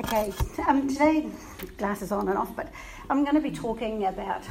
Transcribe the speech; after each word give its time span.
Okay, 0.00 0.32
um, 0.66 0.88
today, 0.88 1.28
glasses 1.76 2.12
on 2.12 2.26
and 2.30 2.38
off, 2.38 2.56
but 2.56 2.72
I'm 3.10 3.24
going 3.24 3.34
to 3.34 3.42
be 3.42 3.50
talking 3.50 4.06
about 4.06 4.42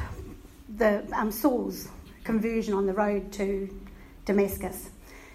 the 0.78 1.04
um, 1.14 1.32
Saul's 1.32 1.88
conversion 2.24 2.76
on 2.76 2.86
the 2.86 2.94
road 2.94 3.32
to 3.34 3.68
Damascus. 4.26 4.92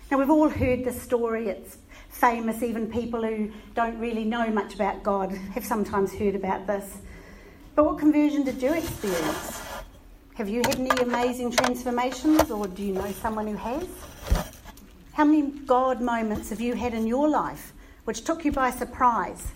Now, 0.08 0.18
we've 0.18 0.30
all 0.30 0.48
heard 0.48 0.84
this 0.84 1.02
story, 1.02 1.48
it's 1.48 1.78
famous, 2.08 2.62
even 2.62 2.88
people 2.88 3.20
who 3.24 3.50
don't 3.74 3.98
really 3.98 4.24
know 4.24 4.48
much 4.48 4.76
about 4.76 5.02
God 5.02 5.32
have 5.32 5.64
sometimes 5.64 6.14
heard 6.14 6.36
about 6.36 6.68
this. 6.68 6.98
But 7.74 7.84
what 7.84 7.98
conversion 7.98 8.44
did 8.44 8.62
you 8.62 8.74
experience? 8.74 9.60
Have 10.34 10.48
you 10.48 10.62
had 10.66 10.78
any 10.78 11.02
amazing 11.02 11.50
transformations, 11.50 12.48
or 12.48 12.68
do 12.68 12.84
you 12.84 12.92
know 12.92 13.10
someone 13.10 13.48
who 13.48 13.56
has? 13.56 13.88
How 15.14 15.24
many 15.24 15.50
God 15.50 16.00
moments 16.00 16.50
have 16.50 16.60
you 16.60 16.74
had 16.74 16.94
in 16.94 17.08
your 17.08 17.28
life 17.28 17.72
which 18.04 18.22
took 18.22 18.44
you 18.44 18.52
by 18.52 18.70
surprise, 18.70 19.48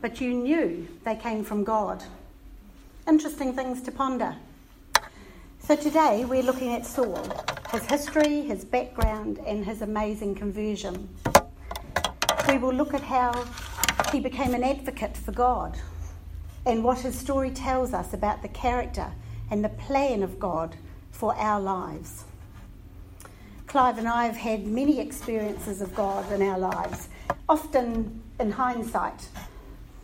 but 0.00 0.20
you 0.20 0.34
knew 0.34 0.86
they 1.04 1.16
came 1.16 1.44
from 1.44 1.64
God? 1.64 2.02
Interesting 3.06 3.54
things 3.54 3.82
to 3.82 3.92
ponder. 3.92 4.36
So 5.60 5.76
today 5.76 6.24
we're 6.24 6.42
looking 6.42 6.74
at 6.74 6.86
Saul, 6.86 7.22
his 7.72 7.84
history, 7.86 8.42
his 8.42 8.64
background, 8.64 9.38
and 9.46 9.64
his 9.64 9.82
amazing 9.82 10.34
conversion. 10.34 11.08
We 12.48 12.58
will 12.58 12.72
look 12.72 12.94
at 12.94 13.02
how 13.02 13.44
he 14.12 14.20
became 14.20 14.54
an 14.54 14.64
advocate 14.64 15.16
for 15.16 15.32
God 15.32 15.78
and 16.64 16.84
what 16.84 17.00
his 17.00 17.18
story 17.18 17.50
tells 17.50 17.92
us 17.92 18.14
about 18.14 18.42
the 18.42 18.48
character 18.48 19.12
and 19.50 19.64
the 19.64 19.68
plan 19.68 20.22
of 20.22 20.38
God 20.38 20.76
for 21.10 21.34
our 21.36 21.60
lives. 21.60 22.24
Clive 23.66 23.98
and 23.98 24.08
I 24.08 24.24
have 24.24 24.36
had 24.36 24.66
many 24.66 25.00
experiences 25.00 25.82
of 25.82 25.94
God 25.94 26.30
in 26.32 26.40
our 26.40 26.58
lives, 26.58 27.08
often 27.48 28.22
in 28.40 28.52
hindsight. 28.52 29.28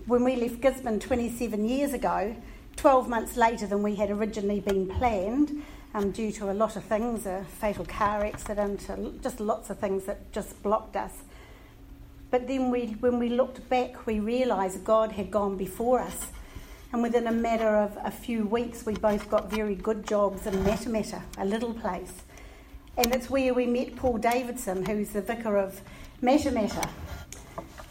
When 0.07 0.23
we 0.23 0.37
left 0.37 0.61
Gisborne 0.61 1.01
27 1.01 1.67
years 1.67 1.95
ago, 1.95 2.37
12 2.77 3.09
months 3.09 3.39
later 3.39 3.67
than 3.67 3.83
we 3.83 3.95
had 3.95 4.11
originally 4.11 4.61
been 4.61 4.87
planned, 4.87 5.63
um, 5.95 6.11
due 6.11 6.31
to 6.33 6.51
a 6.51 6.53
lot 6.53 6.77
of 6.77 6.85
things 6.85 7.25
a 7.25 7.47
fatal 7.49 7.87
car 7.87 8.23
accident, 8.23 8.87
just 9.23 9.41
lots 9.41 9.71
of 9.71 9.79
things 9.79 10.05
that 10.05 10.31
just 10.31 10.63
blocked 10.63 10.95
us. 10.95 11.23
But 12.31 12.47
then 12.47 12.71
we, 12.71 12.89
when 13.01 13.19
we 13.19 13.31
looked 13.31 13.67
back, 13.71 14.05
we 14.05 14.21
realised 14.21 14.85
God 14.85 15.13
had 15.13 15.31
gone 15.31 15.57
before 15.57 16.01
us. 16.01 16.27
And 16.93 17.03
within 17.03 17.27
a 17.27 17.33
matter 17.33 17.75
of 17.75 17.97
a 18.05 18.11
few 18.11 18.45
weeks, 18.45 18.85
we 18.85 18.93
both 18.97 19.31
got 19.31 19.51
very 19.51 19.75
good 19.75 20.07
jobs 20.07 20.47
in 20.47 20.53
Matamata, 20.65 21.23
a 21.39 21.47
little 21.47 21.73
place. 21.73 22.13
And 22.99 23.15
it's 23.15 23.31
where 23.31 23.55
we 23.55 23.65
met 23.65 23.97
Paul 23.97 24.19
Davidson, 24.19 24.85
who's 24.85 25.11
the 25.11 25.23
vicar 25.23 25.57
of 25.57 25.81
Matamata. 26.23 26.91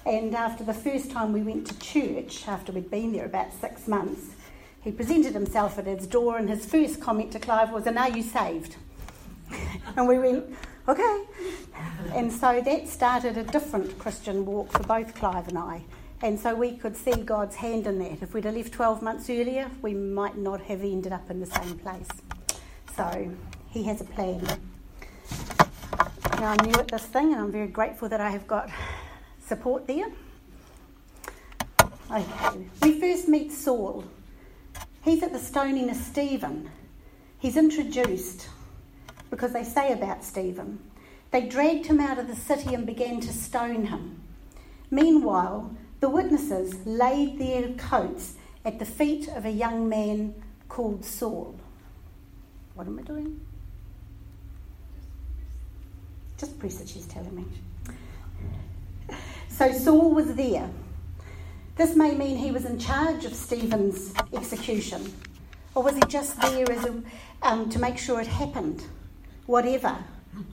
And 0.05 0.35
after 0.35 0.63
the 0.63 0.73
first 0.73 1.11
time 1.11 1.31
we 1.33 1.41
went 1.41 1.67
to 1.67 1.79
church, 1.79 2.47
after 2.47 2.71
we'd 2.71 2.91
been 2.91 3.13
there 3.13 3.25
about 3.25 3.53
six 3.53 3.87
months, 3.87 4.35
he 4.81 4.91
presented 4.91 5.33
himself 5.33 5.77
at 5.77 5.85
his 5.85 6.05
door, 6.05 6.37
and 6.37 6.49
his 6.49 6.65
first 6.65 6.99
comment 6.99 7.31
to 7.31 7.39
Clive 7.39 7.71
was, 7.71 7.87
And 7.87 7.97
are 7.97 8.09
you 8.09 8.21
saved? 8.21 8.75
and 9.95 10.07
we 10.07 10.19
went, 10.19 10.53
Okay. 10.87 11.23
And 12.13 12.31
so 12.31 12.59
that 12.59 12.89
started 12.89 13.37
a 13.37 13.43
different 13.43 13.97
Christian 13.97 14.45
walk 14.45 14.69
for 14.73 14.83
both 14.83 15.15
Clive 15.15 15.47
and 15.47 15.57
I. 15.57 15.83
And 16.21 16.37
so 16.37 16.53
we 16.53 16.75
could 16.75 16.97
see 16.97 17.13
God's 17.13 17.55
hand 17.55 17.87
in 17.87 17.99
that. 17.99 18.21
If 18.21 18.33
we'd 18.33 18.43
have 18.43 18.55
left 18.55 18.73
12 18.73 19.01
months 19.01 19.29
earlier, 19.29 19.71
we 19.81 19.93
might 19.93 20.37
not 20.37 20.61
have 20.63 20.81
ended 20.81 21.13
up 21.13 21.29
in 21.31 21.39
the 21.39 21.45
same 21.45 21.77
place. 21.79 22.07
So 22.97 23.31
he 23.69 23.83
has 23.83 24.01
a 24.01 24.03
plan. 24.03 24.45
Now, 26.39 26.51
I'm 26.51 26.65
new 26.65 26.73
at 26.73 26.89
this 26.89 27.05
thing 27.05 27.31
and 27.31 27.41
I'm 27.41 27.51
very 27.51 27.67
grateful 27.67 28.09
that 28.09 28.19
I 28.19 28.29
have 28.29 28.45
got 28.45 28.69
support 29.45 29.87
there. 29.87 30.07
Okay, 32.11 32.67
we 32.81 32.99
first 32.99 33.27
meet 33.27 33.51
Saul. 33.51 34.03
He's 35.03 35.23
at 35.23 35.33
the 35.33 35.39
stoning 35.39 35.89
of 35.89 35.95
Stephen. 35.95 36.69
He's 37.39 37.57
introduced 37.57 38.47
because 39.29 39.51
they 39.51 39.63
say 39.63 39.91
about 39.91 40.23
Stephen. 40.23 40.79
They 41.31 41.47
dragged 41.47 41.87
him 41.87 41.99
out 41.99 42.19
of 42.19 42.27
the 42.27 42.35
city 42.35 42.73
and 42.73 42.85
began 42.85 43.19
to 43.21 43.33
stone 43.33 43.87
him. 43.87 44.21
Meanwhile, 44.91 45.75
the 45.99 46.09
witnesses 46.09 46.85
laid 46.85 47.39
their 47.39 47.69
coats 47.73 48.35
at 48.63 48.77
the 48.77 48.85
feet 48.85 49.27
of 49.29 49.45
a 49.45 49.51
young 49.51 49.89
man 49.89 50.35
called 50.69 51.03
Saul. 51.03 51.55
What 52.75 52.87
am 52.87 52.99
I 52.99 53.01
doing? 53.01 53.41
Just 56.37 56.59
press 56.59 56.79
it, 56.79 56.89
she's 56.89 57.07
telling 57.07 57.35
me. 57.35 57.45
So 59.57 59.71
Saul 59.71 60.11
was 60.15 60.33
there. 60.33 60.67
This 61.75 61.95
may 61.95 62.15
mean 62.15 62.37
he 62.37 62.51
was 62.51 62.65
in 62.65 62.79
charge 62.79 63.23
of 63.23 63.35
Stephen's 63.35 64.13
execution, 64.33 65.13
or 65.75 65.83
was 65.83 65.95
he 65.95 66.01
just 66.07 66.41
there 66.41 66.69
as 66.71 66.83
a, 66.85 67.03
um, 67.43 67.69
to 67.69 67.77
make 67.77 67.99
sure 67.99 68.19
it 68.19 68.27
happened? 68.27 68.83
Whatever, 69.45 69.95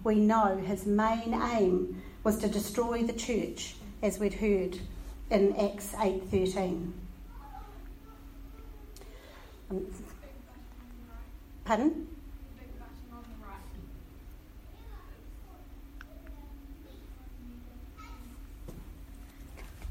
we 0.05 0.17
know 0.17 0.59
his 0.59 0.85
main 0.85 1.33
aim 1.33 2.03
was 2.25 2.37
to 2.39 2.49
destroy 2.49 3.03
the 3.03 3.15
church, 3.15 3.75
as 4.03 4.19
we'd 4.19 4.35
heard 4.35 4.79
in 5.31 5.57
Acts 5.57 5.95
eight 6.03 6.23
thirteen. 6.31 6.93
Um, 9.71 9.87
pardon? 11.65 12.07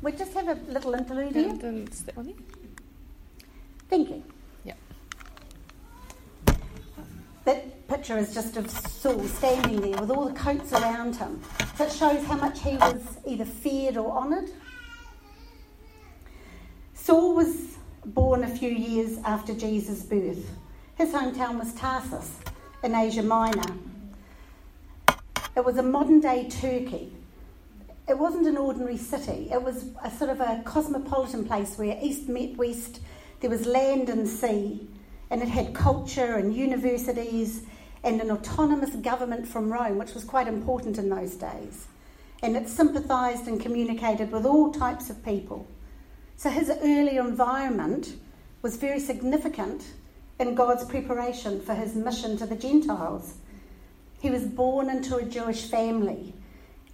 We 0.01 0.13
just 0.13 0.33
have 0.33 0.47
a 0.47 0.55
little 0.71 0.93
interlude 0.93 1.35
here. 1.35 1.49
Thank 3.89 4.09
you. 4.09 4.23
Yeah. 4.63 4.75
That 7.43 7.87
picture 7.87 8.17
is 8.17 8.33
just 8.33 8.55
of 8.55 8.69
Saul 8.69 9.23
standing 9.25 9.81
there 9.81 9.99
with 9.99 10.09
all 10.09 10.25
the 10.29 10.33
coats 10.33 10.71
around 10.71 11.17
him. 11.17 11.41
So 11.75 11.85
it 11.85 11.91
shows 11.91 12.23
how 12.25 12.37
much 12.37 12.61
he 12.61 12.77
was 12.77 13.17
either 13.25 13.45
feared 13.45 13.97
or 13.97 14.11
honoured. 14.11 14.49
Saul 16.93 17.35
was 17.35 17.77
born 18.05 18.43
a 18.43 18.47
few 18.47 18.69
years 18.69 19.17
after 19.25 19.53
Jesus' 19.53 20.03
birth. 20.03 20.49
His 20.95 21.11
hometown 21.11 21.59
was 21.59 21.73
Tarsus 21.73 22.39
in 22.83 22.95
Asia 22.95 23.23
Minor. 23.23 23.73
It 25.57 25.65
was 25.65 25.77
a 25.77 25.83
modern 25.83 26.21
day 26.21 26.47
Turkey 26.49 27.11
it 28.09 28.17
wasn't 28.17 28.47
an 28.47 28.57
ordinary 28.57 28.97
city. 28.97 29.49
It 29.51 29.61
was 29.61 29.85
a 30.03 30.09
sort 30.09 30.31
of 30.31 30.41
a 30.41 30.63
cosmopolitan 30.65 31.45
place 31.45 31.77
where 31.77 31.97
east 32.01 32.27
met 32.27 32.57
west. 32.57 33.01
There 33.39 33.51
was 33.51 33.67
land 33.67 34.09
and 34.09 34.27
sea, 34.27 34.87
and 35.29 35.43
it 35.43 35.47
had 35.47 35.75
culture 35.75 36.35
and 36.35 36.55
universities 36.55 37.61
and 38.03 38.19
an 38.19 38.31
autonomous 38.31 38.95
government 38.95 39.47
from 39.47 39.71
Rome, 39.71 39.99
which 39.99 40.15
was 40.15 40.23
quite 40.23 40.47
important 40.47 40.97
in 40.97 41.09
those 41.09 41.35
days. 41.35 41.87
And 42.41 42.55
it 42.55 42.67
sympathised 42.67 43.47
and 43.47 43.61
communicated 43.61 44.31
with 44.31 44.45
all 44.45 44.71
types 44.71 45.09
of 45.09 45.23
people. 45.23 45.67
So 46.35 46.49
his 46.49 46.69
early 46.69 47.17
environment 47.17 48.15
was 48.61 48.77
very 48.77 48.99
significant 48.99 49.85
in 50.39 50.55
God's 50.55 50.85
preparation 50.85 51.61
for 51.61 51.75
his 51.75 51.95
mission 51.95 52.37
to 52.37 52.45
the 52.47 52.55
Gentiles. 52.55 53.35
He 54.19 54.31
was 54.31 54.45
born 54.45 54.89
into 54.89 55.17
a 55.17 55.25
Jewish 55.25 55.69
family 55.69 56.33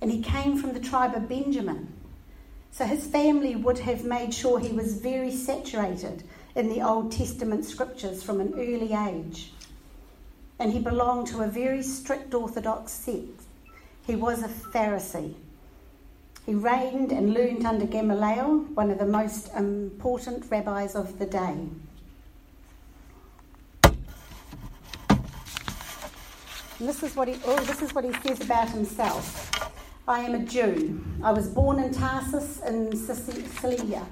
and 0.02 0.12
he 0.12 0.22
came 0.22 0.58
from 0.58 0.74
the 0.74 0.80
tribe 0.80 1.16
of 1.16 1.30
Benjamin. 1.30 1.92
So 2.72 2.86
his 2.86 3.06
family 3.08 3.56
would 3.56 3.80
have 3.80 4.04
made 4.04 4.34
sure 4.34 4.60
he 4.60 4.74
was 4.74 4.96
very 4.96 5.32
saturated 5.32 6.24
in 6.56 6.70
the 6.70 6.82
Old 6.82 7.12
Testament 7.12 7.66
scriptures 7.66 8.22
from 8.22 8.42
an 8.42 8.54
early 8.56 8.94
age. 8.94 9.52
And 10.60 10.72
he 10.72 10.80
belonged 10.80 11.28
to 11.28 11.42
a 11.42 11.48
very 11.48 11.84
strict 11.84 12.34
Orthodox 12.34 12.92
sect. 12.92 13.42
He 14.06 14.16
was 14.16 14.44
a 14.44 14.48
Pharisee. 14.48 15.36
He 16.46 16.54
reigned 16.54 17.12
and 17.12 17.34
learned 17.34 17.66
under 17.66 17.86
Gamaliel, 17.86 18.66
one 18.76 18.92
of 18.92 19.00
the 19.00 19.06
most 19.06 19.54
important 19.56 20.46
rabbis 20.52 20.96
of 20.96 21.18
the 21.18 21.26
day. 21.26 21.58
And 26.78 26.90
this 26.90 27.02
is 27.04 27.16
what 27.16 27.28
he 27.30 27.36
oh, 27.46 27.60
this 27.62 27.82
is 27.82 27.96
what 27.96 28.04
he 28.04 28.14
says 28.28 28.42
about 28.42 28.70
himself. 28.70 29.65
I 30.08 30.20
am 30.20 30.36
a 30.36 30.40
Jew. 30.46 31.04
I 31.24 31.32
was 31.32 31.48
born 31.48 31.80
in 31.80 31.92
Tarsus 31.92 32.62
in 32.62 32.96
Cilicia, 32.96 34.06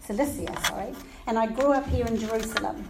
Cilicia, 0.00 0.60
sorry, 0.64 0.92
and 1.28 1.38
I 1.38 1.46
grew 1.46 1.72
up 1.72 1.86
here 1.86 2.04
in 2.04 2.18
Jerusalem. 2.18 2.88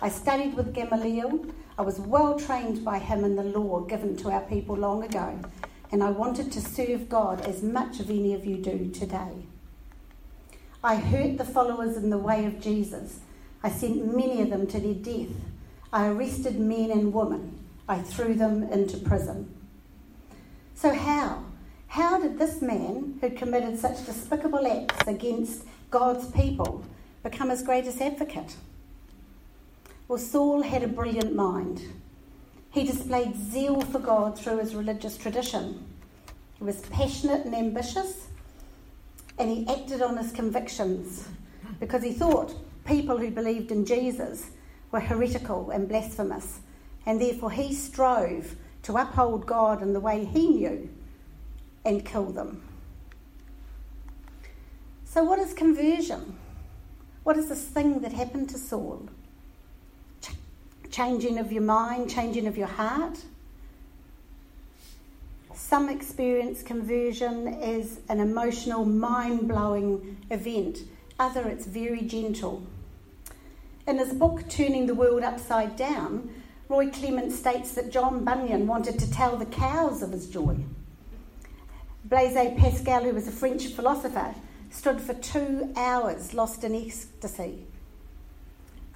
I 0.00 0.08
studied 0.08 0.54
with 0.54 0.72
Gamaliel. 0.72 1.44
I 1.76 1.82
was 1.82 2.00
well 2.00 2.40
trained 2.40 2.82
by 2.82 2.98
him 2.98 3.24
in 3.24 3.36
the 3.36 3.42
law 3.42 3.80
given 3.80 4.16
to 4.18 4.30
our 4.30 4.40
people 4.40 4.74
long 4.74 5.04
ago, 5.04 5.38
and 5.92 6.02
I 6.02 6.08
wanted 6.08 6.50
to 6.52 6.62
serve 6.62 7.10
God 7.10 7.42
as 7.42 7.62
much 7.62 8.00
as 8.00 8.08
any 8.08 8.32
of 8.32 8.46
you 8.46 8.56
do 8.56 8.90
today. 8.90 9.44
I 10.82 10.96
hurt 10.96 11.36
the 11.36 11.44
followers 11.44 11.98
in 11.98 12.08
the 12.08 12.16
way 12.16 12.46
of 12.46 12.62
Jesus. 12.62 13.20
I 13.62 13.68
sent 13.68 14.16
many 14.16 14.40
of 14.40 14.48
them 14.48 14.66
to 14.68 14.80
their 14.80 14.94
death. 14.94 15.36
I 15.92 16.06
arrested 16.06 16.58
men 16.58 16.90
and 16.90 17.12
women. 17.12 17.58
I 17.86 17.98
threw 17.98 18.32
them 18.32 18.62
into 18.62 18.96
prison. 18.96 19.54
So, 20.74 20.94
how? 20.94 21.44
How 21.90 22.20
did 22.20 22.38
this 22.38 22.62
man, 22.62 23.18
who 23.20 23.30
committed 23.30 23.76
such 23.76 24.06
despicable 24.06 24.64
acts 24.64 25.08
against 25.08 25.64
God's 25.90 26.30
people, 26.30 26.84
become 27.24 27.50
his 27.50 27.62
greatest 27.62 28.00
advocate? 28.00 28.54
Well, 30.06 30.20
Saul 30.20 30.62
had 30.62 30.84
a 30.84 30.88
brilliant 30.88 31.34
mind. 31.34 31.82
He 32.70 32.84
displayed 32.84 33.34
zeal 33.36 33.80
for 33.80 33.98
God 33.98 34.38
through 34.38 34.58
his 34.58 34.76
religious 34.76 35.16
tradition. 35.16 35.84
He 36.58 36.62
was 36.62 36.80
passionate 36.82 37.44
and 37.44 37.56
ambitious, 37.56 38.28
and 39.36 39.50
he 39.50 39.66
acted 39.66 40.00
on 40.00 40.16
his 40.16 40.30
convictions 40.30 41.26
because 41.80 42.04
he 42.04 42.12
thought 42.12 42.54
people 42.84 43.18
who 43.18 43.32
believed 43.32 43.72
in 43.72 43.84
Jesus 43.84 44.50
were 44.92 45.00
heretical 45.00 45.70
and 45.70 45.88
blasphemous, 45.88 46.60
and 47.04 47.20
therefore 47.20 47.50
he 47.50 47.74
strove 47.74 48.54
to 48.84 48.96
uphold 48.96 49.44
God 49.44 49.82
in 49.82 49.92
the 49.92 49.98
way 49.98 50.24
he 50.24 50.50
knew 50.50 50.88
and 51.84 52.04
kill 52.04 52.26
them. 52.26 52.62
So, 55.04 55.24
what 55.24 55.38
is 55.38 55.52
conversion? 55.52 56.36
What 57.24 57.36
is 57.36 57.48
this 57.48 57.64
thing 57.64 58.00
that 58.00 58.12
happened 58.12 58.48
to 58.50 58.58
Saul? 58.58 59.08
Ch- 60.22 60.30
changing 60.90 61.38
of 61.38 61.52
your 61.52 61.62
mind, 61.62 62.10
changing 62.10 62.46
of 62.46 62.56
your 62.56 62.68
heart. 62.68 63.18
Some 65.54 65.88
experience 65.88 66.62
conversion 66.62 67.48
as 67.48 68.00
an 68.08 68.20
emotional, 68.20 68.84
mind 68.84 69.48
blowing 69.48 70.16
event, 70.30 70.78
other, 71.18 71.48
it's 71.48 71.66
very 71.66 72.02
gentle. 72.02 72.62
In 73.86 73.98
his 73.98 74.12
book, 74.12 74.48
Turning 74.48 74.86
the 74.86 74.94
World 74.94 75.22
Upside 75.22 75.76
Down, 75.76 76.30
Roy 76.68 76.88
Clement 76.88 77.32
states 77.32 77.72
that 77.72 77.90
John 77.90 78.24
Bunyan 78.24 78.66
wanted 78.66 78.98
to 79.00 79.10
tell 79.10 79.36
the 79.36 79.46
cows 79.46 80.02
of 80.02 80.12
his 80.12 80.28
joy. 80.28 80.56
Blaise 82.10 82.34
Pascal, 82.58 83.04
who 83.04 83.14
was 83.14 83.28
a 83.28 83.30
French 83.30 83.68
philosopher, 83.68 84.34
stood 84.68 85.00
for 85.00 85.14
two 85.14 85.72
hours 85.76 86.34
lost 86.34 86.64
in 86.64 86.74
ecstasy. 86.74 87.64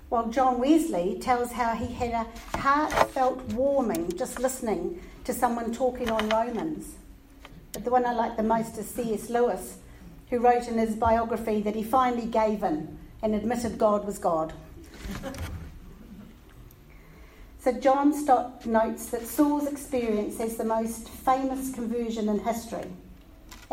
While 0.08 0.30
John 0.30 0.58
Wesley 0.58 1.20
tells 1.20 1.52
how 1.52 1.76
he 1.76 1.94
had 1.94 2.10
a 2.10 2.58
heartfelt 2.58 3.40
warming 3.52 4.16
just 4.16 4.40
listening 4.40 5.00
to 5.22 5.32
someone 5.32 5.72
talking 5.72 6.10
on 6.10 6.28
Romans. 6.28 6.96
But 7.72 7.84
the 7.84 7.90
one 7.92 8.04
I 8.04 8.12
like 8.14 8.36
the 8.36 8.42
most 8.42 8.76
is 8.78 8.90
C.S. 8.90 9.30
Lewis, 9.30 9.78
who 10.30 10.40
wrote 10.40 10.66
in 10.66 10.76
his 10.76 10.96
biography 10.96 11.60
that 11.62 11.76
he 11.76 11.84
finally 11.84 12.26
gave 12.26 12.64
in 12.64 12.98
and 13.22 13.36
admitted 13.36 13.78
God 13.78 14.04
was 14.04 14.18
God. 14.18 14.52
so 17.60 17.72
John 17.74 18.12
Stott 18.12 18.66
notes 18.66 19.06
that 19.10 19.24
Saul's 19.24 19.68
experience 19.68 20.40
is 20.40 20.56
the 20.56 20.64
most 20.64 21.08
famous 21.08 21.72
conversion 21.72 22.28
in 22.28 22.40
history. 22.40 22.90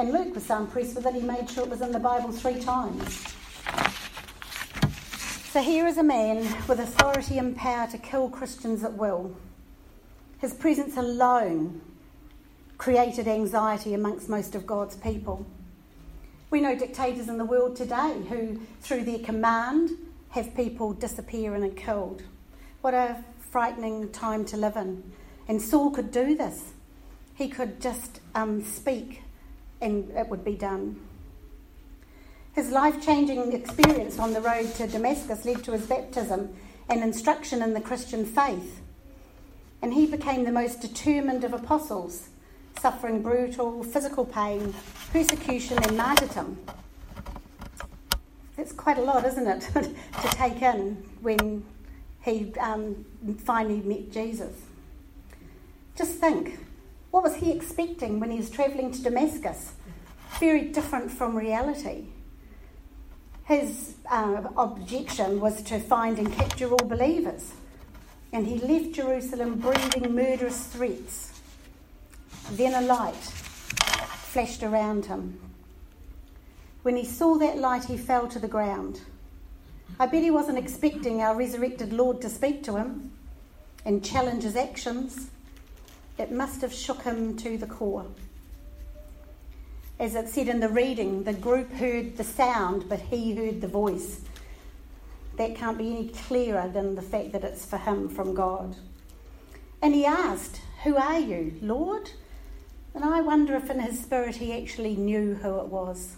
And 0.01 0.12
Luke 0.12 0.33
was 0.33 0.48
so 0.48 0.57
impressed 0.57 0.95
with 0.95 1.06
it, 1.06 1.13
he 1.13 1.21
made 1.21 1.48
sure 1.48 1.63
it 1.63 1.69
was 1.69 1.81
in 1.81 1.92
the 1.92 2.00
Bible 2.00 2.31
three 2.31 2.59
times. 2.59 3.24
So 5.51 5.62
here 5.62 5.86
is 5.86 6.00
a 6.00 6.03
man 6.03 6.38
with 6.68 6.80
authority 6.80 7.38
and 7.38 7.56
power 7.56 7.86
to 7.86 8.00
kill 8.00 8.27
Christians 8.27 8.83
at 8.83 8.94
will. 8.94 9.36
His 10.39 10.56
presence 10.56 10.98
alone 10.98 11.81
created 12.80 13.27
anxiety 13.27 13.94
amongst 13.94 14.27
most 14.27 14.56
of 14.56 14.65
God's 14.65 14.95
people. 14.95 15.45
We 16.50 16.62
know 16.62 16.75
dictators 16.75 17.30
in 17.30 17.38
the 17.38 17.45
world 17.45 17.75
today 17.75 18.24
who, 18.27 18.59
through 18.80 19.03
their 19.03 19.19
command, 19.19 19.92
have 20.30 20.56
people 20.56 20.94
disappear 20.94 21.53
and 21.53 21.77
killed. 21.77 22.24
What 22.81 22.95
a 22.95 23.24
frightening 23.51 24.09
time 24.12 24.45
to 24.45 24.57
live 24.57 24.77
in. 24.77 25.03
And 25.48 25.62
Saul 25.62 25.92
could 25.92 26.09
do 26.09 26.36
this. 26.36 26.74
He 27.36 27.50
could 27.50 27.80
just 27.80 28.19
um, 28.33 28.63
speak 28.63 29.21
and 29.81 30.09
it 30.11 30.27
would 30.27 30.45
be 30.45 30.55
done. 30.55 30.99
His 32.53 32.69
life 32.69 33.03
changing 33.03 33.53
experience 33.53 34.19
on 34.19 34.33
the 34.33 34.41
road 34.41 34.73
to 34.75 34.87
Damascus 34.87 35.45
led 35.45 35.63
to 35.63 35.71
his 35.71 35.87
baptism 35.87 36.53
and 36.89 37.01
instruction 37.01 37.61
in 37.61 37.73
the 37.73 37.81
Christian 37.81 38.25
faith. 38.25 38.81
And 39.81 39.93
he 39.93 40.05
became 40.05 40.43
the 40.43 40.51
most 40.51 40.81
determined 40.81 41.43
of 41.43 41.53
apostles, 41.53 42.29
suffering 42.79 43.21
brutal 43.21 43.83
physical 43.83 44.25
pain, 44.25 44.73
persecution, 45.11 45.77
and 45.81 45.97
martyrdom. 45.97 46.59
That's 48.57 48.73
quite 48.73 48.97
a 48.97 49.01
lot, 49.01 49.25
isn't 49.25 49.47
it, 49.47 49.61
to 49.73 50.27
take 50.31 50.61
in 50.61 51.03
when 51.21 51.63
he 52.21 52.53
um, 52.59 53.05
finally 53.45 53.81
met 53.81 54.11
Jesus? 54.11 54.55
Just 55.95 56.11
think 56.15 56.59
what 57.11 57.23
was 57.23 57.35
he 57.35 57.51
expecting 57.51 58.19
when 58.19 58.31
he 58.31 58.37
was 58.37 58.49
travelling 58.49 58.91
to 58.91 59.01
Damascus? 59.01 59.73
Very 60.39 60.61
different 60.61 61.11
from 61.11 61.37
reality. 61.37 62.05
His 63.43 63.95
uh, 64.09 64.43
objection 64.57 65.41
was 65.41 65.61
to 65.63 65.79
find 65.79 66.17
and 66.17 66.31
capture 66.31 66.69
all 66.69 66.87
believers. 66.87 67.51
And 68.31 68.47
he 68.47 68.59
left 68.59 68.95
Jerusalem 68.95 69.59
breathing 69.59 70.15
murderous 70.15 70.67
threats. 70.67 71.41
Then 72.51 72.73
a 72.73 72.87
light 72.87 73.13
flashed 73.13 74.63
around 74.63 75.05
him. 75.05 75.37
When 76.83 76.95
he 76.95 77.05
saw 77.05 77.37
that 77.39 77.57
light, 77.57 77.83
he 77.83 77.97
fell 77.97 78.27
to 78.29 78.39
the 78.39 78.47
ground. 78.47 79.01
I 79.99 80.05
bet 80.05 80.23
he 80.23 80.31
wasn't 80.31 80.57
expecting 80.57 81.21
our 81.21 81.35
resurrected 81.35 81.91
Lord 81.91 82.21
to 82.21 82.29
speak 82.29 82.63
to 82.63 82.77
him 82.77 83.11
and 83.85 84.03
challenge 84.03 84.43
his 84.43 84.55
actions. 84.55 85.29
It 86.21 86.31
must 86.31 86.62
have 86.62 86.71
shook 86.71 87.01
him 87.01 87.35
to 87.38 87.57
the 87.57 87.65
core. 87.65 88.06
As 90.00 90.13
it 90.13 90.29
said 90.29 90.50
in 90.50 90.59
the 90.59 90.69
reading, 90.69 91.23
the 91.23 91.33
group 91.33 91.73
heard 91.73 92.15
the 92.15 92.23
sound, 92.23 92.88
but 92.88 93.00
he 93.00 93.35
heard 93.35 93.59
the 93.59 93.68
voice. 93.68 94.21
That 95.38 95.56
can't 95.56 95.79
be 95.79 95.89
any 95.89 96.09
clearer 96.09 96.69
than 96.71 96.94
the 96.94 97.01
fact 97.01 97.31
that 97.31 97.44
it's 97.44 97.65
for 97.65 97.77
him 97.77 98.07
from 98.07 98.35
God. 98.35 98.75
And 99.81 99.95
he 99.95 100.06
asked, 100.06 100.62
Who 100.83 100.95
are 100.95 101.19
you, 101.19 101.56
Lord? 101.59 102.12
And 102.94 103.03
I 103.03 103.21
wonder 103.21 103.56
if 103.56 103.71
in 103.71 103.79
his 103.79 104.00
spirit 104.00 104.35
he 104.35 104.53
actually 104.53 104.95
knew 104.95 105.33
who 105.33 105.57
it 105.59 105.69
was. 105.69 106.17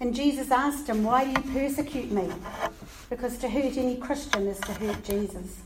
And 0.00 0.12
Jesus 0.12 0.50
asked 0.50 0.88
him, 0.88 1.04
Why 1.04 1.22
do 1.22 1.30
you 1.30 1.52
persecute 1.52 2.10
me? 2.10 2.28
Because 3.08 3.38
to 3.38 3.48
hurt 3.48 3.76
any 3.76 3.96
Christian 3.96 4.48
is 4.48 4.58
to 4.58 4.72
hurt 4.72 5.04
Jesus 5.04 5.63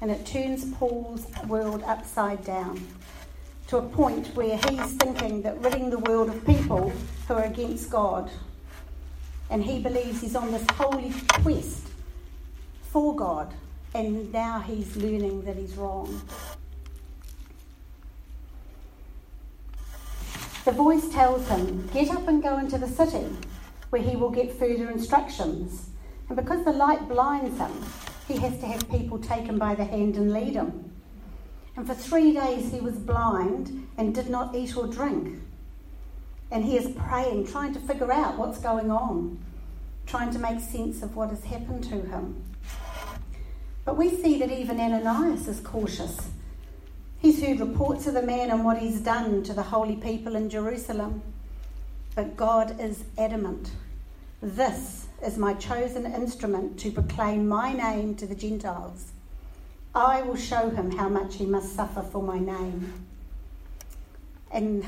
and 0.00 0.10
it 0.10 0.24
turns 0.24 0.72
Paul's 0.74 1.26
world 1.46 1.82
upside 1.86 2.44
down 2.44 2.86
to 3.68 3.76
a 3.76 3.82
point 3.82 4.28
where 4.34 4.56
he's 4.56 4.92
thinking 4.94 5.42
that 5.42 5.60
ridding 5.60 5.90
the 5.90 5.98
world 5.98 6.28
of 6.28 6.44
people 6.44 6.92
who 7.28 7.34
are 7.34 7.44
against 7.44 7.90
God, 7.90 8.30
and 9.50 9.62
he 9.62 9.80
believes 9.80 10.20
he's 10.20 10.34
on 10.34 10.50
this 10.50 10.64
holy 10.72 11.12
quest 11.42 11.86
for 12.90 13.14
God, 13.14 13.52
and 13.94 14.32
now 14.32 14.60
he's 14.60 14.96
learning 14.96 15.42
that 15.42 15.56
he's 15.56 15.76
wrong. 15.76 16.20
The 20.64 20.72
voice 20.72 21.08
tells 21.10 21.48
him, 21.48 21.88
Get 21.92 22.10
up 22.10 22.28
and 22.28 22.42
go 22.42 22.58
into 22.58 22.78
the 22.78 22.88
city, 22.88 23.26
where 23.90 24.02
he 24.02 24.16
will 24.16 24.30
get 24.30 24.52
further 24.52 24.90
instructions. 24.90 25.90
And 26.28 26.36
because 26.36 26.64
the 26.64 26.72
light 26.72 27.08
blinds 27.08 27.58
him, 27.58 27.72
he 28.30 28.38
has 28.38 28.58
to 28.58 28.66
have 28.66 28.88
people 28.90 29.18
take 29.18 29.44
him 29.44 29.58
by 29.58 29.74
the 29.74 29.84
hand 29.84 30.16
and 30.16 30.32
lead 30.32 30.54
him. 30.54 30.92
And 31.76 31.86
for 31.86 31.94
three 31.94 32.32
days 32.32 32.70
he 32.70 32.80
was 32.80 32.94
blind 32.96 33.88
and 33.96 34.14
did 34.14 34.30
not 34.30 34.54
eat 34.54 34.76
or 34.76 34.86
drink. 34.86 35.40
And 36.50 36.64
he 36.64 36.76
is 36.76 36.94
praying, 36.96 37.46
trying 37.46 37.74
to 37.74 37.80
figure 37.80 38.12
out 38.12 38.38
what's 38.38 38.58
going 38.58 38.90
on, 38.90 39.38
trying 40.06 40.32
to 40.32 40.38
make 40.38 40.60
sense 40.60 41.02
of 41.02 41.16
what 41.16 41.30
has 41.30 41.44
happened 41.44 41.84
to 41.84 42.02
him. 42.02 42.42
But 43.84 43.96
we 43.96 44.10
see 44.10 44.38
that 44.38 44.50
even 44.50 44.78
Ananias 44.78 45.48
is 45.48 45.60
cautious. 45.60 46.28
He's 47.20 47.42
heard 47.42 47.60
reports 47.60 48.06
of 48.06 48.14
the 48.14 48.22
man 48.22 48.50
and 48.50 48.64
what 48.64 48.78
he's 48.78 49.00
done 49.00 49.42
to 49.44 49.52
the 49.52 49.62
holy 49.62 49.96
people 49.96 50.36
in 50.36 50.48
Jerusalem. 50.48 51.22
But 52.14 52.36
God 52.36 52.80
is 52.80 53.04
adamant. 53.18 53.70
This 54.42 55.06
is 55.22 55.36
my 55.36 55.52
chosen 55.52 56.06
instrument 56.06 56.80
to 56.80 56.90
proclaim 56.90 57.46
my 57.46 57.74
name 57.74 58.14
to 58.14 58.26
the 58.26 58.34
Gentiles. 58.34 59.12
I 59.94 60.22
will 60.22 60.36
show 60.36 60.70
him 60.70 60.92
how 60.92 61.10
much 61.10 61.34
he 61.34 61.44
must 61.44 61.74
suffer 61.74 62.00
for 62.00 62.22
my 62.22 62.38
name. 62.38 63.06
And 64.50 64.86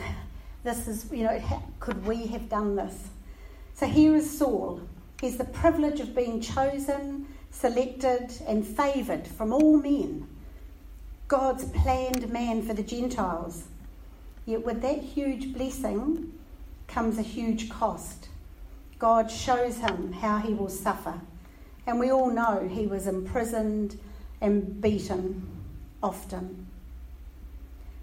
this 0.65 0.89
is, 0.89 1.07
you 1.13 1.25
know, 1.25 1.39
could 1.81 2.07
we 2.07 2.29
have 2.29 2.49
done 2.49 2.77
this? 2.77 3.09
So 3.75 3.87
here 3.87 4.17
is 4.17 4.39
Saul. 4.39 4.81
He's 5.21 5.37
the 5.37 5.45
privilege 5.45 6.01
of 6.01 6.15
being 6.15 6.41
chosen, 6.41 7.27
selected, 7.51 8.33
and 8.49 8.67
favoured 8.67 9.27
from 9.27 9.53
all 9.53 9.77
men. 9.77 10.29
God's 11.29 11.67
planned 11.67 12.33
man 12.33 12.63
for 12.63 12.73
the 12.73 12.83
Gentiles. 12.83 13.65
Yet 14.47 14.65
with 14.65 14.81
that 14.81 15.03
huge 15.03 15.53
blessing 15.53 16.33
comes 16.89 17.19
a 17.19 17.23
huge 17.23 17.69
cost. 17.69 18.31
God 19.03 19.33
shows 19.33 19.79
him 19.79 20.13
how 20.13 20.39
he 20.39 20.55
will 20.55 20.69
suffer. 20.69 21.21
And 21.89 21.99
we 21.99 22.13
all 22.13 22.31
know 22.31 22.69
he 22.73 22.87
was 22.87 23.09
imprisoned 23.09 23.99
and 24.41 24.81
beaten 24.81 25.45
often. 26.01 26.69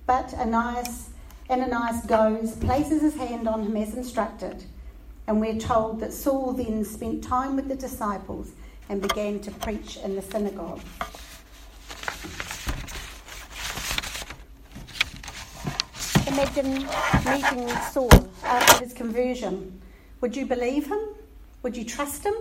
But 0.05 0.33
Ananias, 0.33 1.11
Ananias 1.49 2.05
goes, 2.05 2.51
places 2.57 3.01
his 3.01 3.15
hand 3.15 3.47
on 3.47 3.63
him 3.63 3.77
as 3.77 3.93
instructed, 3.93 4.65
And 5.25 5.39
we're 5.39 5.57
told 5.57 6.01
that 6.01 6.11
Saul 6.11 6.51
then 6.51 6.83
spent 6.83 7.23
time 7.23 7.55
with 7.55 7.69
the 7.69 7.75
disciples 7.75 8.51
and 8.89 9.01
began 9.01 9.39
to 9.39 9.51
preach 9.51 9.95
in 10.03 10.17
the 10.17 10.21
synagogue. 10.21 10.81
Imagine 16.27 16.73
meeting 17.25 17.69
Saul 17.89 18.29
after 18.43 18.83
his 18.83 18.91
conversion. 18.91 19.79
Would 20.21 20.35
you 20.35 20.45
believe 20.45 20.87
him? 20.87 20.99
Would 21.63 21.77
you 21.77 21.85
trust 21.85 22.23
him? 22.25 22.35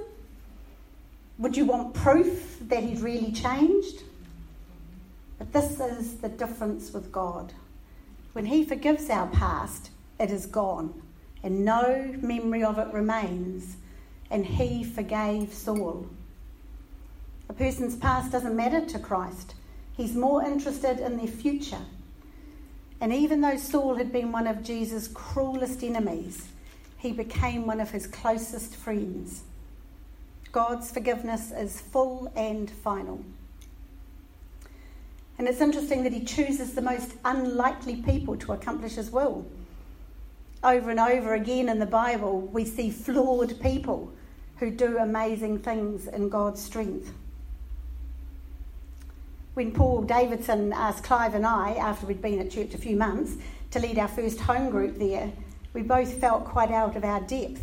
Would 1.38 1.56
you 1.56 1.64
want 1.64 1.94
proof 1.94 2.58
that 2.62 2.82
he'd 2.82 3.00
really 3.00 3.32
changed? 3.32 4.02
But 5.38 5.52
this 5.52 5.78
is 5.78 6.16
the 6.16 6.28
difference 6.28 6.92
with 6.92 7.12
God. 7.12 7.52
When 8.32 8.46
he 8.46 8.64
forgives 8.64 9.08
our 9.08 9.28
past, 9.28 9.90
it 10.18 10.30
is 10.30 10.46
gone, 10.46 11.00
and 11.42 11.64
no 11.64 12.14
memory 12.20 12.64
of 12.64 12.78
it 12.78 12.92
remains. 12.92 13.76
And 14.30 14.44
he 14.44 14.82
forgave 14.82 15.54
Saul. 15.54 16.06
A 17.48 17.52
person's 17.52 17.96
past 17.96 18.32
doesn't 18.32 18.56
matter 18.56 18.84
to 18.84 18.98
Christ, 18.98 19.54
he's 19.96 20.14
more 20.14 20.44
interested 20.44 20.98
in 20.98 21.16
their 21.16 21.28
future. 21.28 21.86
And 23.00 23.12
even 23.12 23.40
though 23.40 23.56
Saul 23.56 23.94
had 23.94 24.12
been 24.12 24.32
one 24.32 24.48
of 24.48 24.64
Jesus' 24.64 25.08
cruelest 25.08 25.84
enemies, 25.84 26.48
he 26.98 27.12
became 27.12 27.66
one 27.66 27.80
of 27.80 27.90
his 27.90 28.06
closest 28.06 28.76
friends. 28.76 29.42
God's 30.52 30.90
forgiveness 30.90 31.52
is 31.52 31.80
full 31.80 32.32
and 32.34 32.70
final. 32.70 33.24
And 35.38 35.46
it's 35.46 35.60
interesting 35.60 36.02
that 36.02 36.12
he 36.12 36.24
chooses 36.24 36.74
the 36.74 36.82
most 36.82 37.14
unlikely 37.24 37.96
people 37.96 38.36
to 38.38 38.52
accomplish 38.52 38.94
his 38.94 39.10
will. 39.10 39.46
Over 40.64 40.90
and 40.90 40.98
over 40.98 41.34
again 41.34 41.68
in 41.68 41.78
the 41.78 41.86
Bible, 41.86 42.40
we 42.40 42.64
see 42.64 42.90
flawed 42.90 43.60
people 43.60 44.12
who 44.56 44.72
do 44.72 44.98
amazing 44.98 45.60
things 45.60 46.08
in 46.08 46.28
God's 46.28 46.60
strength. 46.60 47.12
When 49.54 49.70
Paul 49.70 50.02
Davidson 50.02 50.72
asked 50.72 51.04
Clive 51.04 51.34
and 51.34 51.46
I, 51.46 51.74
after 51.74 52.06
we'd 52.06 52.22
been 52.22 52.40
at 52.40 52.50
church 52.50 52.74
a 52.74 52.78
few 52.78 52.96
months, 52.96 53.36
to 53.70 53.78
lead 53.78 53.98
our 53.98 54.08
first 54.08 54.40
home 54.40 54.70
group 54.70 54.98
there, 54.98 55.30
we 55.72 55.82
both 55.82 56.12
felt 56.20 56.44
quite 56.44 56.70
out 56.70 56.96
of 56.96 57.04
our 57.04 57.20
depth. 57.20 57.62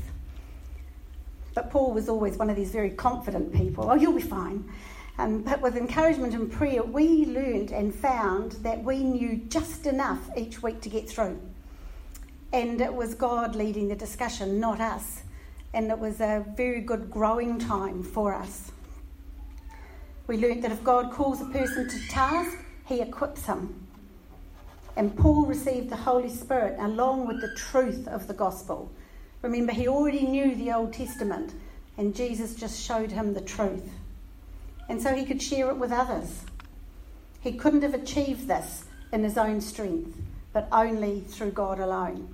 But 1.53 1.71
Paul 1.71 1.93
was 1.93 2.09
always 2.09 2.37
one 2.37 2.49
of 2.49 2.55
these 2.55 2.71
very 2.71 2.89
confident 2.91 3.53
people. 3.53 3.89
Oh, 3.89 3.95
you'll 3.95 4.13
be 4.13 4.21
fine. 4.21 4.69
Um, 5.17 5.43
but 5.43 5.61
with 5.61 5.77
encouragement 5.77 6.33
and 6.33 6.51
prayer, 6.51 6.83
we 6.83 7.25
learned 7.25 7.71
and 7.71 7.95
found 7.95 8.53
that 8.63 8.83
we 8.83 9.03
knew 9.03 9.37
just 9.47 9.85
enough 9.85 10.19
each 10.35 10.61
week 10.61 10.81
to 10.81 10.89
get 10.89 11.09
through. 11.09 11.39
And 12.51 12.81
it 12.81 12.93
was 12.93 13.15
God 13.15 13.55
leading 13.55 13.87
the 13.87 13.95
discussion, 13.95 14.59
not 14.59 14.81
us. 14.81 15.23
And 15.73 15.89
it 15.89 15.97
was 15.97 16.19
a 16.19 16.45
very 16.55 16.81
good 16.81 17.09
growing 17.09 17.59
time 17.59 18.03
for 18.03 18.33
us. 18.33 18.71
We 20.27 20.37
learned 20.37 20.63
that 20.63 20.71
if 20.71 20.83
God 20.83 21.11
calls 21.11 21.39
a 21.41 21.45
person 21.45 21.87
to 21.87 22.07
task, 22.07 22.57
he 22.85 23.01
equips 23.01 23.45
him. 23.45 23.84
And 24.95 25.15
Paul 25.15 25.45
received 25.45 25.89
the 25.89 25.97
Holy 25.97 26.29
Spirit 26.29 26.77
along 26.79 27.27
with 27.27 27.41
the 27.41 27.53
truth 27.55 28.07
of 28.07 28.27
the 28.27 28.33
gospel. 28.33 28.91
Remember, 29.41 29.73
he 29.73 29.87
already 29.87 30.25
knew 30.25 30.55
the 30.55 30.71
Old 30.71 30.93
Testament, 30.93 31.53
and 31.97 32.15
Jesus 32.15 32.55
just 32.55 32.81
showed 32.81 33.11
him 33.11 33.33
the 33.33 33.41
truth. 33.41 33.89
And 34.87 35.01
so 35.01 35.13
he 35.13 35.25
could 35.25 35.41
share 35.41 35.69
it 35.69 35.77
with 35.77 35.91
others. 35.91 36.43
He 37.41 37.53
couldn't 37.53 37.81
have 37.81 37.93
achieved 37.93 38.47
this 38.47 38.85
in 39.11 39.23
his 39.23 39.37
own 39.37 39.61
strength, 39.61 40.17
but 40.53 40.67
only 40.71 41.21
through 41.21 41.51
God 41.51 41.79
alone. 41.79 42.33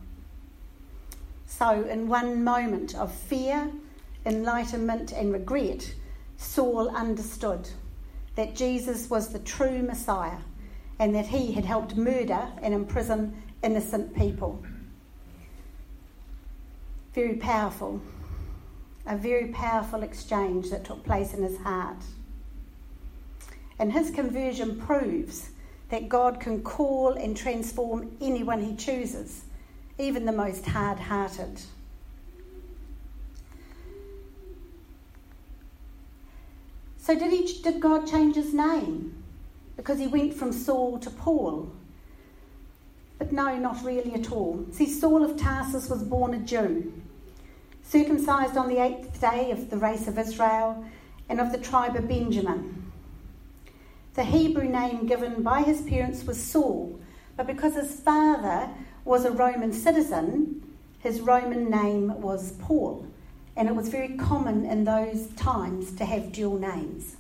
So, 1.47 1.83
in 1.83 2.07
one 2.07 2.43
moment 2.43 2.95
of 2.95 3.13
fear, 3.13 3.71
enlightenment, 4.25 5.11
and 5.11 5.33
regret, 5.33 5.93
Saul 6.37 6.89
understood 6.89 7.69
that 8.35 8.55
Jesus 8.55 9.09
was 9.09 9.29
the 9.29 9.39
true 9.39 9.81
Messiah 9.81 10.37
and 11.01 11.15
that 11.15 11.25
he 11.25 11.51
had 11.51 11.65
helped 11.65 11.95
murder 11.95 12.47
and 12.61 12.75
imprison 12.75 13.41
innocent 13.63 14.15
people. 14.15 14.63
Very 17.15 17.37
powerful, 17.37 17.99
a 19.07 19.17
very 19.17 19.47
powerful 19.47 20.03
exchange 20.03 20.69
that 20.69 20.85
took 20.85 21.03
place 21.03 21.33
in 21.33 21.41
his 21.41 21.57
heart. 21.57 22.03
And 23.79 23.91
his 23.91 24.11
conversion 24.11 24.79
proves 24.79 25.49
that 25.89 26.07
God 26.07 26.39
can 26.39 26.61
call 26.61 27.13
and 27.13 27.35
transform 27.35 28.15
anyone 28.21 28.61
he 28.61 28.75
chooses, 28.75 29.45
even 29.97 30.27
the 30.27 30.31
most 30.31 30.67
hard 30.67 30.99
hearted. 30.99 31.61
So, 36.97 37.17
did, 37.17 37.31
he, 37.31 37.59
did 37.63 37.79
God 37.79 38.05
change 38.05 38.35
his 38.35 38.53
name? 38.53 39.20
Because 39.81 39.97
he 39.97 40.05
went 40.05 40.31
from 40.31 40.51
Saul 40.51 40.99
to 40.99 41.09
Paul. 41.09 41.71
But 43.17 43.31
no, 43.31 43.57
not 43.57 43.83
really 43.83 44.13
at 44.13 44.31
all. 44.31 44.63
See, 44.71 44.87
Saul 44.87 45.23
of 45.23 45.37
Tarsus 45.37 45.89
was 45.89 46.03
born 46.03 46.35
a 46.35 46.37
Jew, 46.37 46.93
circumcised 47.81 48.57
on 48.57 48.69
the 48.69 48.77
eighth 48.77 49.19
day 49.19 49.49
of 49.49 49.71
the 49.71 49.77
race 49.77 50.07
of 50.07 50.19
Israel 50.19 50.85
and 51.29 51.41
of 51.41 51.51
the 51.51 51.57
tribe 51.57 51.95
of 51.95 52.07
Benjamin. 52.07 52.91
The 54.13 54.23
Hebrew 54.23 54.69
name 54.69 55.07
given 55.07 55.41
by 55.41 55.63
his 55.63 55.81
parents 55.81 56.25
was 56.25 56.39
Saul, 56.39 56.99
but 57.35 57.47
because 57.47 57.73
his 57.73 57.99
father 58.01 58.69
was 59.03 59.25
a 59.25 59.31
Roman 59.31 59.73
citizen, 59.73 60.61
his 60.99 61.21
Roman 61.21 61.71
name 61.71 62.21
was 62.21 62.51
Paul, 62.59 63.07
and 63.57 63.67
it 63.67 63.75
was 63.75 63.89
very 63.89 64.15
common 64.15 64.63
in 64.63 64.83
those 64.83 65.29
times 65.29 65.91
to 65.93 66.05
have 66.05 66.31
dual 66.31 66.59
names. 66.59 67.15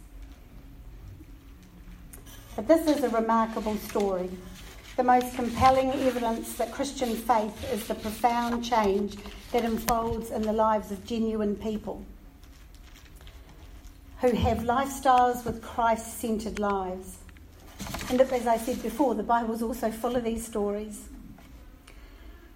But 2.55 2.67
this 2.67 2.87
is 2.87 3.03
a 3.03 3.09
remarkable 3.09 3.77
story. 3.77 4.29
The 4.97 5.03
most 5.03 5.35
compelling 5.35 5.91
evidence 5.91 6.55
that 6.55 6.73
Christian 6.73 7.15
faith 7.15 7.71
is 7.71 7.87
the 7.87 7.95
profound 7.95 8.63
change 8.63 9.17
that 9.51 9.63
unfolds 9.63 10.31
in 10.31 10.41
the 10.41 10.53
lives 10.53 10.91
of 10.91 11.05
genuine 11.05 11.55
people 11.55 12.05
who 14.19 14.35
have 14.35 14.59
lifestyles 14.59 15.43
with 15.45 15.63
Christ 15.63 16.19
centered 16.19 16.59
lives. 16.59 17.17
And 18.09 18.21
as 18.21 18.45
I 18.45 18.57
said 18.57 18.83
before, 18.83 19.15
the 19.15 19.23
Bible 19.23 19.55
is 19.55 19.63
also 19.63 19.89
full 19.89 20.15
of 20.15 20.23
these 20.23 20.45
stories. 20.45 21.09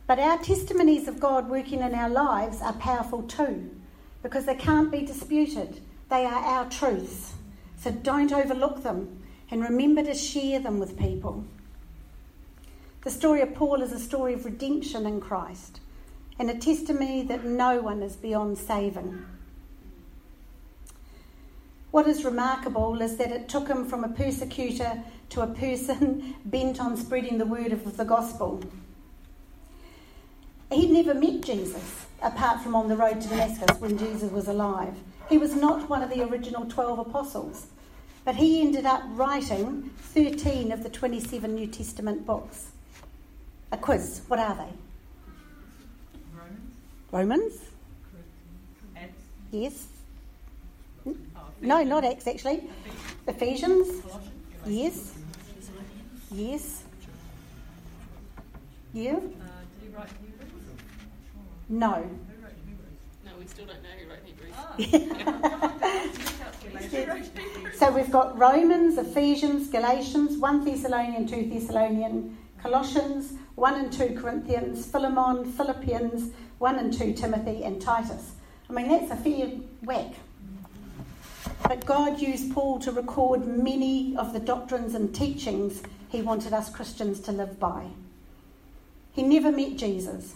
But 0.05 0.19
our 0.19 0.37
testimonies 0.37 1.07
of 1.07 1.19
God 1.19 1.49
working 1.49 1.79
in 1.79 1.95
our 1.95 2.09
lives 2.09 2.61
are 2.61 2.73
powerful 2.73 3.23
too, 3.23 3.71
because 4.21 4.45
they 4.45 4.55
can't 4.55 4.91
be 4.91 5.01
disputed. 5.01 5.81
They 6.09 6.25
are 6.25 6.43
our 6.43 6.69
truths. 6.69 7.33
So 7.77 7.91
don't 7.91 8.31
overlook 8.31 8.83
them 8.83 9.23
and 9.55 9.63
remember 9.63 10.03
to 10.03 10.13
share 10.13 10.59
them 10.59 10.79
with 10.79 10.99
people. 10.99 11.45
The 13.05 13.09
story 13.09 13.39
of 13.39 13.55
Paul 13.55 13.81
is 13.81 13.93
a 13.93 13.99
story 13.99 14.33
of 14.33 14.43
redemption 14.43 15.05
in 15.05 15.21
Christ 15.21 15.79
and 16.37 16.49
a 16.49 16.57
testimony 16.57 17.23
that 17.23 17.45
no 17.45 17.79
one 17.79 18.03
is 18.03 18.17
beyond 18.17 18.57
saving. 18.57 19.25
What 21.91 22.05
is 22.05 22.25
remarkable 22.25 23.01
is 23.01 23.15
that 23.15 23.31
it 23.31 23.47
took 23.47 23.69
him 23.69 23.85
from 23.85 24.03
a 24.03 24.09
persecutor 24.09 25.01
to 25.29 25.39
a 25.39 25.47
person 25.47 26.35
bent 26.45 26.81
on 26.81 26.97
spreading 26.97 27.37
the 27.37 27.45
word 27.45 27.71
of 27.71 27.95
the 27.95 28.03
gospel. 28.03 28.61
He'd 30.69 30.91
never 30.91 31.13
met 31.13 31.43
Jesus 31.43 32.07
apart 32.21 32.59
from 32.59 32.75
on 32.75 32.89
the 32.89 32.97
road 32.97 33.21
to 33.21 33.29
Damascus 33.29 33.79
when 33.79 33.97
Jesus 33.97 34.33
was 34.33 34.49
alive. 34.49 34.97
He 35.29 35.37
was 35.37 35.55
not 35.55 35.89
one 35.89 36.03
of 36.03 36.09
the 36.09 36.23
original 36.27 36.65
12 36.65 36.99
apostles. 36.99 37.67
But 38.25 38.35
he 38.35 38.61
ended 38.61 38.87
up 38.87 39.03
writing 39.09 39.91
13 39.97 40.71
of 40.71 40.81
the 40.81 40.89
27 40.89 41.53
New 41.53 41.67
Testament 41.67 42.25
books. 42.25 42.71
A 43.71 43.77
quiz. 43.77 44.21
What 44.27 44.39
are 44.39 44.55
they? 44.55 44.73
Romans. 46.33 46.63
Romans? 47.11 47.59
Acts. 48.97 49.21
Yes. 49.51 49.87
Oh, 51.07 51.15
no, 51.61 51.83
not 51.83 52.03
Acts 52.03 52.25
actually. 52.25 52.63
Ephesians. 53.27 53.87
Ephesians. 53.89 54.15
Yes. 54.65 55.13
Yes. 56.31 56.83
Yeah. 58.91 59.11
Uh, 59.11 59.17
did 59.17 59.27
he 59.83 59.95
write 59.95 60.09
Hebrews? 60.19 60.63
No. 61.69 62.09
No, 63.35 63.41
we 63.41 63.47
still 63.47 63.65
don't 63.65 63.83
know 63.83 63.89
who 63.99 64.07
wrote 64.09 64.23
Hebrews. 64.23 64.55
So 67.75 67.91
we've 67.91 68.11
got 68.11 68.37
Romans, 68.37 68.97
Ephesians, 68.97 69.67
Galatians, 69.67 70.37
1 70.37 70.65
Thessalonian, 70.65 71.27
2 71.27 71.49
Thessalonian, 71.49 72.37
Colossians, 72.61 73.33
1 73.55 73.75
and 73.75 73.91
2 73.91 74.17
Corinthians, 74.19 74.85
Philemon, 74.85 75.51
Philippians, 75.51 76.31
1 76.59 76.79
and 76.79 76.93
2 76.93 77.13
Timothy, 77.13 77.63
and 77.63 77.81
Titus. 77.81 78.31
I 78.69 78.73
mean, 78.73 78.87
that's 78.87 79.11
a 79.11 79.15
fair 79.17 79.47
whack. 79.83 80.13
But 81.63 81.85
God 81.85 82.21
used 82.21 82.53
Paul 82.53 82.79
to 82.79 82.91
record 82.91 83.45
many 83.45 84.15
of 84.15 84.31
the 84.31 84.39
doctrines 84.39 84.95
and 84.95 85.13
teachings 85.13 85.83
he 86.09 86.21
wanted 86.21 86.53
us 86.53 86.69
Christians 86.69 87.19
to 87.21 87.31
live 87.33 87.59
by. 87.59 87.87
He 89.11 89.23
never 89.23 89.51
met 89.51 89.75
Jesus, 89.75 90.35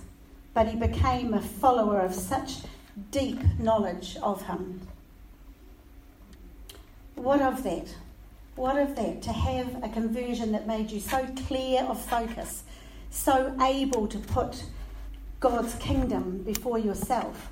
but 0.53 0.67
he 0.67 0.75
became 0.75 1.33
a 1.33 1.41
follower 1.41 1.99
of 2.01 2.13
such 2.13 2.57
deep 3.11 3.39
knowledge 3.59 4.17
of 4.21 4.41
him. 4.43 4.81
What 7.15 7.41
of 7.41 7.63
that? 7.63 7.93
What 8.55 8.77
of 8.77 8.95
that? 8.95 9.21
To 9.23 9.31
have 9.31 9.83
a 9.83 9.89
conversion 9.89 10.51
that 10.53 10.67
made 10.67 10.91
you 10.91 10.99
so 10.99 11.25
clear 11.47 11.83
of 11.83 11.99
focus, 11.99 12.63
so 13.09 13.55
able 13.61 14.07
to 14.07 14.17
put 14.17 14.63
God's 15.39 15.75
kingdom 15.75 16.43
before 16.43 16.79
yourself. 16.79 17.51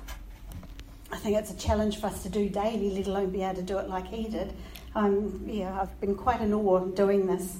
I 1.10 1.16
think 1.16 1.36
it's 1.36 1.50
a 1.50 1.56
challenge 1.56 2.00
for 2.00 2.06
us 2.08 2.22
to 2.22 2.28
do 2.28 2.48
daily, 2.48 2.90
let 2.90 3.06
alone 3.06 3.30
be 3.30 3.42
able 3.42 3.56
to 3.56 3.62
do 3.62 3.78
it 3.78 3.88
like 3.88 4.06
he 4.06 4.28
did. 4.28 4.52
Um, 4.94 5.42
yeah, 5.46 5.80
I've 5.80 6.00
been 6.00 6.14
quite 6.14 6.40
in 6.40 6.52
awe 6.52 6.80
doing 6.80 7.26
this. 7.26 7.58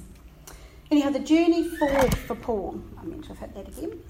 Anyhow, 0.90 1.10
the 1.10 1.18
journey 1.18 1.68
forward 1.68 2.16
for 2.16 2.34
Paul. 2.34 2.82
I 2.98 3.04
meant 3.04 3.22
to 3.24 3.28
have 3.28 3.38
hit 3.38 3.54
that 3.54 3.68
again. 3.68 4.00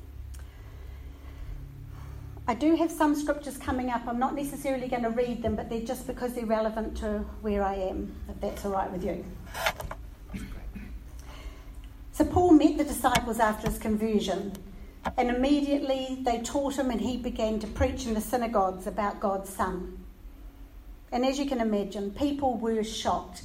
I 2.49 2.55
do 2.55 2.76
have 2.76 2.90
some 2.90 3.14
scriptures 3.14 3.59
coming 3.59 3.90
up. 3.90 4.09
I'm 4.09 4.19
not 4.19 4.35
necessarily 4.35 4.88
going 4.88 5.02
to 5.02 5.11
read 5.11 5.43
them, 5.43 5.55
but 5.55 5.69
they're 5.69 5.83
just 5.83 6.07
because 6.07 6.33
they're 6.33 6.47
relevant 6.47 6.97
to 6.97 7.19
where 7.43 7.62
I 7.62 7.75
am, 7.75 8.17
if 8.26 8.40
that's 8.40 8.64
all 8.64 8.73
right 8.73 8.90
with 8.90 9.05
you. 9.05 9.23
So, 12.12 12.25
Paul 12.25 12.52
met 12.52 12.78
the 12.78 12.85
disciples 12.85 13.38
after 13.38 13.69
his 13.69 13.78
conversion, 13.78 14.55
and 15.19 15.28
immediately 15.28 16.21
they 16.23 16.40
taught 16.40 16.78
him, 16.78 16.90
and 16.90 17.02
he 17.02 17.19
began 17.19 17.61
to 17.61 17.67
preach 17.67 18.07
in 18.07 18.14
the 18.14 18.21
synagogues 18.23 18.87
about 18.87 19.21
God's 19.21 19.50
Son. 19.50 20.02
And 21.12 21.26
as 21.26 21.38
you 21.38 21.45
can 21.45 21.61
imagine, 21.61 22.12
people 22.12 22.57
were 22.57 22.83
shocked. 22.83 23.43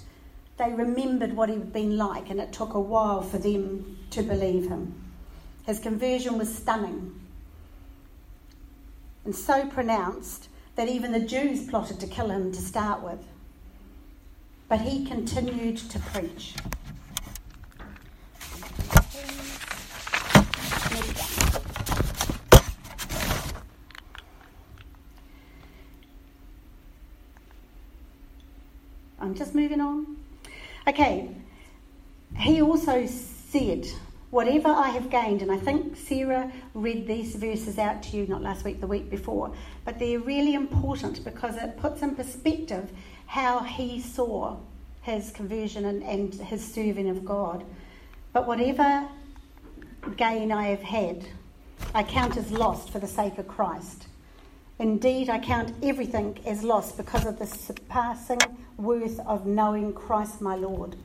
They 0.55 0.71
remembered 0.71 1.33
what 1.33 1.49
he 1.49 1.55
had 1.55 1.73
been 1.73 1.97
like, 1.97 2.29
and 2.29 2.39
it 2.39 2.53
took 2.53 2.73
a 2.73 2.79
while 2.79 3.21
for 3.21 3.37
them 3.37 3.97
to 4.11 4.23
believe 4.23 4.69
him. 4.69 4.95
His 5.65 5.79
conversion 5.79 6.37
was 6.37 6.55
stunning 6.55 7.19
and 9.25 9.35
so 9.35 9.67
pronounced 9.67 10.49
that 10.75 10.89
even 10.89 11.11
the 11.11 11.19
Jews 11.19 11.67
plotted 11.67 11.99
to 11.99 12.07
kill 12.07 12.29
him 12.29 12.51
to 12.51 12.61
start 12.61 13.01
with. 13.01 13.19
But 14.67 14.81
he 14.81 15.05
continued 15.05 15.77
to 15.77 15.99
preach. 15.99 16.55
I'm 29.19 29.35
just 29.35 29.55
moving 29.55 29.79
on. 29.79 30.17
Okay, 30.85 31.29
he 32.37 32.61
also 32.61 33.05
said, 33.05 33.87
Whatever 34.33 34.69
I 34.69 34.89
have 34.89 35.11
gained, 35.11 35.43
and 35.43 35.51
I 35.51 35.57
think 35.57 35.95
Sarah 35.95 36.51
read 36.73 37.05
these 37.05 37.35
verses 37.35 37.77
out 37.77 38.01
to 38.01 38.17
you 38.17 38.25
not 38.25 38.41
last 38.41 38.65
week, 38.65 38.81
the 38.81 38.87
week 38.87 39.11
before, 39.11 39.53
but 39.85 39.99
they're 39.99 40.17
really 40.17 40.55
important 40.55 41.23
because 41.23 41.55
it 41.55 41.77
puts 41.77 42.01
in 42.01 42.15
perspective 42.15 42.89
how 43.27 43.59
he 43.59 44.01
saw 44.01 44.57
his 45.03 45.29
conversion 45.29 45.85
and, 45.85 46.01
and 46.01 46.33
his 46.33 46.65
serving 46.65 47.11
of 47.11 47.23
God. 47.23 47.63
But 48.31 48.47
whatever 48.47 49.07
gain 50.17 50.51
I 50.51 50.69
have 50.69 50.81
had, 50.81 51.27
I 51.93 52.01
count 52.01 52.35
as 52.35 52.49
lost 52.49 52.89
for 52.89 52.97
the 52.97 53.07
sake 53.07 53.37
of 53.37 53.47
Christ. 53.47 54.07
Indeed, 54.79 55.29
I 55.29 55.37
count 55.37 55.75
everything 55.83 56.39
as 56.47 56.63
lost 56.63 56.97
because 56.97 57.27
of 57.27 57.37
the 57.37 57.45
surpassing 57.45 58.39
worth 58.77 59.19
of 59.19 59.45
knowing 59.45 59.93
Christ 59.93 60.41
my 60.41 60.55
Lord. 60.55 60.95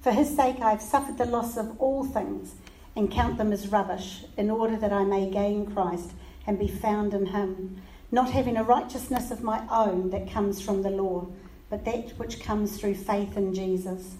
For 0.00 0.12
his 0.12 0.34
sake 0.34 0.60
I 0.60 0.70
have 0.70 0.80
suffered 0.80 1.18
the 1.18 1.26
loss 1.26 1.58
of 1.58 1.78
all 1.78 2.04
things 2.04 2.54
and 2.96 3.10
count 3.10 3.36
them 3.36 3.52
as 3.52 3.68
rubbish, 3.68 4.24
in 4.36 4.50
order 4.50 4.76
that 4.76 4.92
I 4.92 5.04
may 5.04 5.30
gain 5.30 5.66
Christ 5.66 6.12
and 6.46 6.58
be 6.58 6.68
found 6.68 7.12
in 7.12 7.26
him, 7.26 7.82
not 8.10 8.30
having 8.30 8.56
a 8.56 8.64
righteousness 8.64 9.30
of 9.30 9.42
my 9.42 9.66
own 9.70 10.10
that 10.10 10.30
comes 10.30 10.60
from 10.60 10.82
the 10.82 10.90
law, 10.90 11.26
but 11.68 11.84
that 11.84 12.18
which 12.18 12.40
comes 12.40 12.78
through 12.78 12.94
faith 12.94 13.36
in 13.36 13.54
Jesus. 13.54 14.16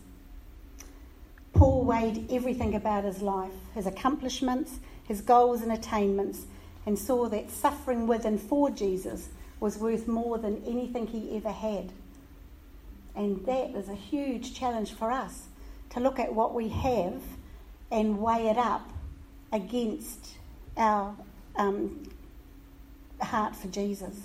Paul 1.55 1.85
weighed 1.85 2.31
everything 2.31 2.75
about 2.75 3.05
his 3.05 3.23
life, 3.23 3.53
his 3.75 3.87
accomplishments, 3.87 4.79
his 5.03 5.21
goals 5.21 5.63
and 5.63 5.73
attainments, 5.73 6.47
and 6.87 6.99
saw 6.99 7.29
that 7.29 7.51
suffering 7.51 8.07
with 8.07 8.25
and 8.25 8.41
for 8.41 8.71
Jesus 8.71 9.31
was 9.59 9.79
worth 9.79 10.07
more 10.07 10.39
than 10.39 10.63
anything 10.67 11.07
he 11.07 11.37
ever 11.37 11.51
had. 11.51 11.91
And 13.17 13.45
that 13.47 13.71
is 13.71 13.89
a 13.89 13.95
huge 13.95 14.55
challenge 14.55 14.93
for 14.93 15.11
us 15.11 15.49
to 15.91 16.01
look 16.01 16.19
at 16.19 16.33
what 16.35 16.55
we 16.55 16.69
have 16.69 17.23
and 17.91 18.19
weigh 18.19 18.49
it 18.49 18.59
up 18.59 18.89
against 19.53 20.37
our 20.77 21.15
um, 21.57 22.09
heart 23.21 23.55
for 23.57 23.69
Jesus. 23.69 24.17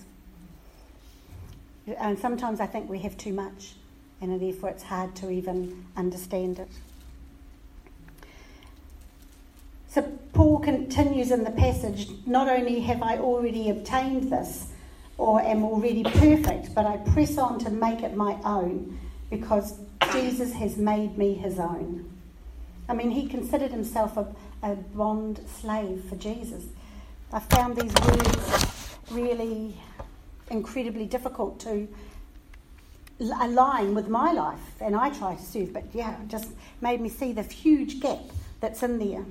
And 1.97 2.17
sometimes 2.17 2.59
I 2.59 2.65
think 2.65 2.89
we 2.89 2.99
have 2.99 3.17
too 3.17 3.33
much, 3.33 3.73
and 4.21 4.39
therefore 4.41 4.69
it's 4.69 4.83
hard 4.83 5.15
to 5.17 5.29
even 5.29 5.85
understand 5.95 6.59
it. 6.59 6.69
So 9.87 10.01
Paul 10.33 10.59
continues 10.59 11.31
in 11.31 11.43
the 11.43 11.51
passage 11.51 12.09
not 12.25 12.49
only 12.49 12.81
have 12.81 13.01
I 13.01 13.17
already 13.17 13.69
obtained 13.69 14.29
this 14.29 14.67
or 15.17 15.41
am 15.41 15.63
already 15.63 16.03
perfect, 16.03 16.75
but 16.75 16.85
I 16.85 16.97
press 16.97 17.37
on 17.37 17.59
to 17.59 17.69
make 17.69 18.01
it 18.01 18.13
my 18.15 18.37
own 18.43 18.99
because 19.29 19.79
Jesus 20.15 20.53
has 20.53 20.77
made 20.77 21.17
me 21.17 21.33
his 21.33 21.59
own. 21.59 22.09
I 22.87 22.93
mean, 22.93 23.11
he 23.11 23.27
considered 23.27 23.71
himself 23.71 24.15
a, 24.15 24.33
a 24.63 24.75
bond 24.75 25.41
slave 25.59 26.05
for 26.07 26.15
Jesus. 26.15 26.63
I 27.33 27.39
found 27.39 27.75
these 27.75 27.93
words 27.93 28.97
really 29.11 29.75
incredibly 30.49 31.05
difficult 31.05 31.59
to 31.61 31.87
align 33.19 33.93
with 33.93 34.07
my 34.07 34.31
life, 34.31 34.81
and 34.81 34.95
I 34.95 35.09
try 35.09 35.35
to 35.35 35.41
serve, 35.41 35.73
but 35.73 35.83
yeah, 35.93 36.21
it 36.21 36.29
just 36.29 36.49
made 36.79 37.01
me 37.01 37.09
see 37.09 37.33
the 37.33 37.43
huge 37.43 37.99
gap 37.99 38.21
that's 38.61 38.83
in 38.83 38.99
there. 38.99 39.25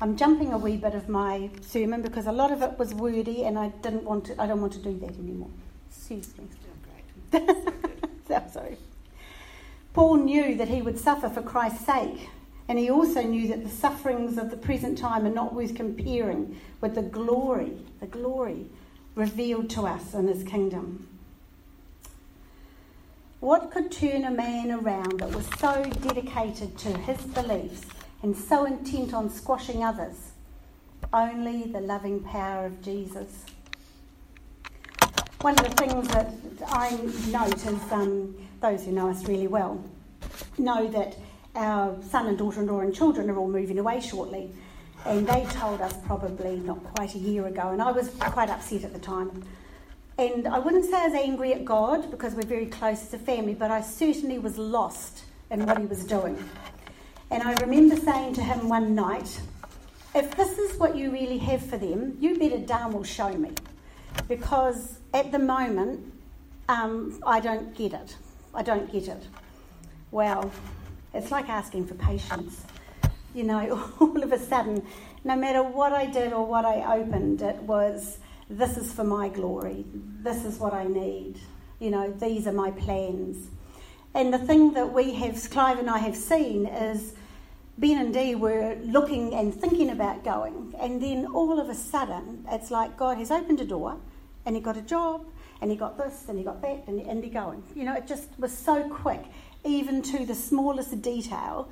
I'm 0.00 0.16
jumping 0.16 0.54
a 0.54 0.58
wee 0.58 0.78
bit 0.78 0.94
of 0.94 1.10
my 1.10 1.50
sermon 1.60 2.00
because 2.00 2.26
a 2.26 2.32
lot 2.32 2.50
of 2.50 2.62
it 2.62 2.78
was 2.78 2.94
wordy, 2.94 3.44
and 3.44 3.58
I 3.58 3.68
didn't 3.82 4.04
want 4.04 4.26
to. 4.26 4.40
I 4.40 4.46
don't 4.46 4.60
want 4.60 4.72
to 4.74 4.78
do 4.78 4.98
that 5.00 5.18
anymore. 5.18 5.50
Excuse 5.90 6.32
oh, 7.32 7.40
me. 7.40 7.46
sorry. 8.52 8.78
Paul 9.96 10.16
knew 10.16 10.54
that 10.56 10.68
he 10.68 10.82
would 10.82 10.98
suffer 10.98 11.30
for 11.30 11.40
Christ's 11.40 11.86
sake, 11.86 12.28
and 12.68 12.78
he 12.78 12.90
also 12.90 13.22
knew 13.22 13.48
that 13.48 13.64
the 13.64 13.70
sufferings 13.70 14.36
of 14.36 14.50
the 14.50 14.56
present 14.58 14.98
time 14.98 15.24
are 15.24 15.32
not 15.32 15.54
worth 15.54 15.74
comparing 15.74 16.60
with 16.82 16.96
the 16.96 17.00
glory, 17.00 17.78
the 18.00 18.06
glory 18.06 18.66
revealed 19.14 19.70
to 19.70 19.86
us 19.86 20.12
in 20.12 20.28
his 20.28 20.44
kingdom. 20.44 21.08
What 23.40 23.70
could 23.70 23.90
turn 23.90 24.24
a 24.24 24.30
man 24.30 24.70
around 24.70 25.20
that 25.20 25.34
was 25.34 25.46
so 25.58 25.82
dedicated 26.02 26.76
to 26.76 26.98
his 26.98 27.22
beliefs 27.28 27.86
and 28.22 28.36
so 28.36 28.66
intent 28.66 29.14
on 29.14 29.30
squashing 29.30 29.82
others? 29.82 30.32
Only 31.10 31.62
the 31.72 31.80
loving 31.80 32.20
power 32.20 32.66
of 32.66 32.82
Jesus. 32.82 33.46
One 35.40 35.58
of 35.58 35.64
the 35.64 35.74
things 35.74 36.08
that 36.08 36.34
I 36.66 36.90
note 37.30 37.64
is 37.64 37.92
um, 37.92 38.34
those 38.60 38.84
who 38.84 38.92
know 38.92 39.10
us 39.10 39.26
really 39.26 39.46
well 39.46 39.82
know 40.58 40.88
that 40.88 41.16
our 41.54 41.96
son 42.10 42.26
and 42.26 42.38
daughter-in-law 42.38 42.80
and 42.80 42.94
children 42.94 43.30
are 43.30 43.38
all 43.38 43.48
moving 43.48 43.78
away 43.78 44.00
shortly. 44.00 44.50
And 45.04 45.26
they 45.26 45.44
told 45.50 45.80
us 45.80 45.94
probably 46.04 46.56
not 46.56 46.82
quite 46.94 47.14
a 47.14 47.18
year 47.18 47.46
ago, 47.46 47.68
and 47.68 47.80
I 47.80 47.92
was 47.92 48.08
quite 48.08 48.50
upset 48.50 48.84
at 48.84 48.92
the 48.92 48.98
time. 48.98 49.44
And 50.18 50.48
I 50.48 50.58
wouldn't 50.58 50.84
say 50.86 50.96
I 50.96 51.08
was 51.08 51.14
angry 51.14 51.52
at 51.52 51.64
God 51.64 52.10
because 52.10 52.34
we're 52.34 52.42
very 52.42 52.66
close 52.66 53.02
as 53.02 53.14
a 53.14 53.18
family, 53.18 53.54
but 53.54 53.70
I 53.70 53.82
certainly 53.82 54.38
was 54.38 54.58
lost 54.58 55.24
in 55.50 55.64
what 55.64 55.78
he 55.78 55.86
was 55.86 56.04
doing. 56.04 56.42
And 57.30 57.42
I 57.42 57.54
remember 57.54 57.96
saying 57.96 58.34
to 58.34 58.42
him 58.42 58.68
one 58.68 58.94
night, 58.94 59.40
if 60.14 60.34
this 60.36 60.58
is 60.58 60.78
what 60.78 60.96
you 60.96 61.10
really 61.10 61.38
have 61.38 61.64
for 61.64 61.76
them, 61.76 62.16
you 62.20 62.38
better 62.38 62.58
darn 62.58 62.92
well 62.92 63.04
show 63.04 63.32
me. 63.32 63.52
Because 64.28 64.98
at 65.12 65.30
the 65.30 65.38
moment, 65.38 66.12
um, 66.68 67.20
I 67.26 67.40
don't 67.40 67.76
get 67.76 67.92
it. 67.92 68.16
I 68.56 68.62
don't 68.62 68.90
get 68.90 69.06
it. 69.06 69.22
Well, 70.10 70.50
it's 71.12 71.30
like 71.30 71.50
asking 71.50 71.86
for 71.86 71.94
patience. 71.94 72.64
You 73.34 73.44
know, 73.44 73.92
all 74.00 74.22
of 74.22 74.32
a 74.32 74.38
sudden, 74.38 74.84
no 75.24 75.36
matter 75.36 75.62
what 75.62 75.92
I 75.92 76.06
did 76.06 76.32
or 76.32 76.46
what 76.46 76.64
I 76.64 76.98
opened, 76.98 77.42
it 77.42 77.56
was, 77.56 78.18
this 78.48 78.78
is 78.78 78.90
for 78.92 79.04
my 79.04 79.28
glory. 79.28 79.84
This 80.22 80.46
is 80.46 80.58
what 80.58 80.72
I 80.72 80.84
need. 80.84 81.38
You 81.80 81.90
know, 81.90 82.10
these 82.12 82.46
are 82.46 82.52
my 82.52 82.70
plans. 82.70 83.48
And 84.14 84.32
the 84.32 84.38
thing 84.38 84.72
that 84.72 84.90
we 84.90 85.12
have, 85.16 85.50
Clive 85.50 85.78
and 85.78 85.90
I 85.90 85.98
have 85.98 86.16
seen 86.16 86.64
is 86.64 87.12
Ben 87.76 87.98
and 87.98 88.14
Dee 88.14 88.34
were 88.34 88.78
looking 88.82 89.34
and 89.34 89.54
thinking 89.54 89.90
about 89.90 90.24
going. 90.24 90.74
And 90.80 91.02
then 91.02 91.26
all 91.26 91.60
of 91.60 91.68
a 91.68 91.74
sudden, 91.74 92.46
it's 92.50 92.70
like 92.70 92.96
God 92.96 93.18
has 93.18 93.30
opened 93.30 93.60
a 93.60 93.66
door 93.66 93.98
and 94.46 94.56
he 94.56 94.62
got 94.62 94.78
a 94.78 94.82
job 94.82 95.26
and 95.60 95.70
he 95.70 95.76
got 95.76 95.96
this 95.96 96.26
and 96.28 96.38
he 96.38 96.44
got 96.44 96.60
that 96.62 96.84
and, 96.86 97.00
and 97.00 97.22
he 97.24 97.30
going. 97.30 97.62
You 97.74 97.84
know, 97.84 97.94
it 97.94 98.06
just 98.06 98.28
was 98.38 98.56
so 98.56 98.88
quick, 98.88 99.22
even 99.64 100.02
to 100.02 100.26
the 100.26 100.34
smallest 100.34 101.00
detail, 101.02 101.68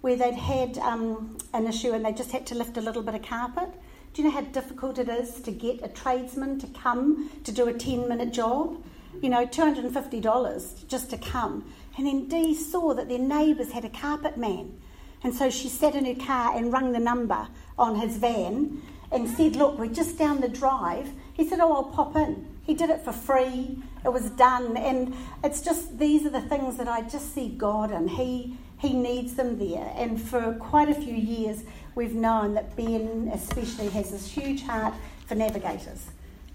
where 0.00 0.16
they'd 0.16 0.34
had 0.34 0.78
um, 0.78 1.36
an 1.52 1.66
issue 1.66 1.92
and 1.92 2.04
they 2.04 2.12
just 2.12 2.30
had 2.32 2.46
to 2.46 2.54
lift 2.54 2.76
a 2.76 2.80
little 2.80 3.02
bit 3.02 3.14
of 3.14 3.22
carpet 3.22 3.68
Do 4.16 4.22
you 4.22 4.28
know 4.28 4.34
how 4.34 4.40
difficult 4.42 4.98
it 4.98 5.10
is 5.10 5.40
to 5.42 5.50
get 5.50 5.84
a 5.84 5.88
tradesman 5.88 6.58
to 6.60 6.66
come 6.68 7.30
to 7.44 7.52
do 7.52 7.68
a 7.68 7.72
10 7.74 8.08
minute 8.08 8.32
job? 8.32 8.82
You 9.20 9.28
know, 9.28 9.46
$250 9.46 10.88
just 10.88 11.10
to 11.10 11.18
come. 11.18 11.70
And 11.98 12.06
then 12.06 12.26
Dee 12.26 12.54
saw 12.54 12.94
that 12.94 13.10
their 13.10 13.18
neighbours 13.18 13.72
had 13.72 13.84
a 13.84 13.90
carpet 13.90 14.38
man. 14.38 14.80
And 15.22 15.34
so 15.34 15.50
she 15.50 15.68
sat 15.68 15.94
in 15.94 16.06
her 16.06 16.24
car 16.24 16.56
and 16.56 16.72
rung 16.72 16.92
the 16.92 16.98
number 16.98 17.48
on 17.78 17.96
his 17.96 18.16
van 18.16 18.80
and 19.12 19.28
said, 19.28 19.54
Look, 19.54 19.78
we're 19.78 19.86
just 19.86 20.16
down 20.16 20.40
the 20.40 20.48
drive. 20.48 21.10
He 21.34 21.46
said, 21.46 21.60
Oh, 21.60 21.74
I'll 21.74 21.84
pop 21.84 22.16
in. 22.16 22.55
He 22.66 22.74
did 22.74 22.90
it 22.90 23.02
for 23.02 23.12
free. 23.12 23.78
It 24.04 24.12
was 24.12 24.28
done. 24.30 24.76
And 24.76 25.14
it's 25.44 25.62
just, 25.62 25.98
these 25.98 26.26
are 26.26 26.30
the 26.30 26.40
things 26.40 26.76
that 26.78 26.88
I 26.88 27.02
just 27.02 27.32
see 27.32 27.48
God 27.48 27.92
in. 27.92 28.08
He, 28.08 28.58
he 28.78 28.92
needs 28.92 29.34
them 29.34 29.56
there. 29.56 29.92
And 29.96 30.20
for 30.20 30.54
quite 30.54 30.88
a 30.88 30.94
few 30.94 31.14
years, 31.14 31.62
we've 31.94 32.14
known 32.14 32.54
that 32.54 32.74
Ben, 32.76 33.30
especially, 33.32 33.88
has 33.90 34.10
this 34.10 34.28
huge 34.28 34.62
heart 34.62 34.94
for 35.26 35.36
navigators. 35.36 36.06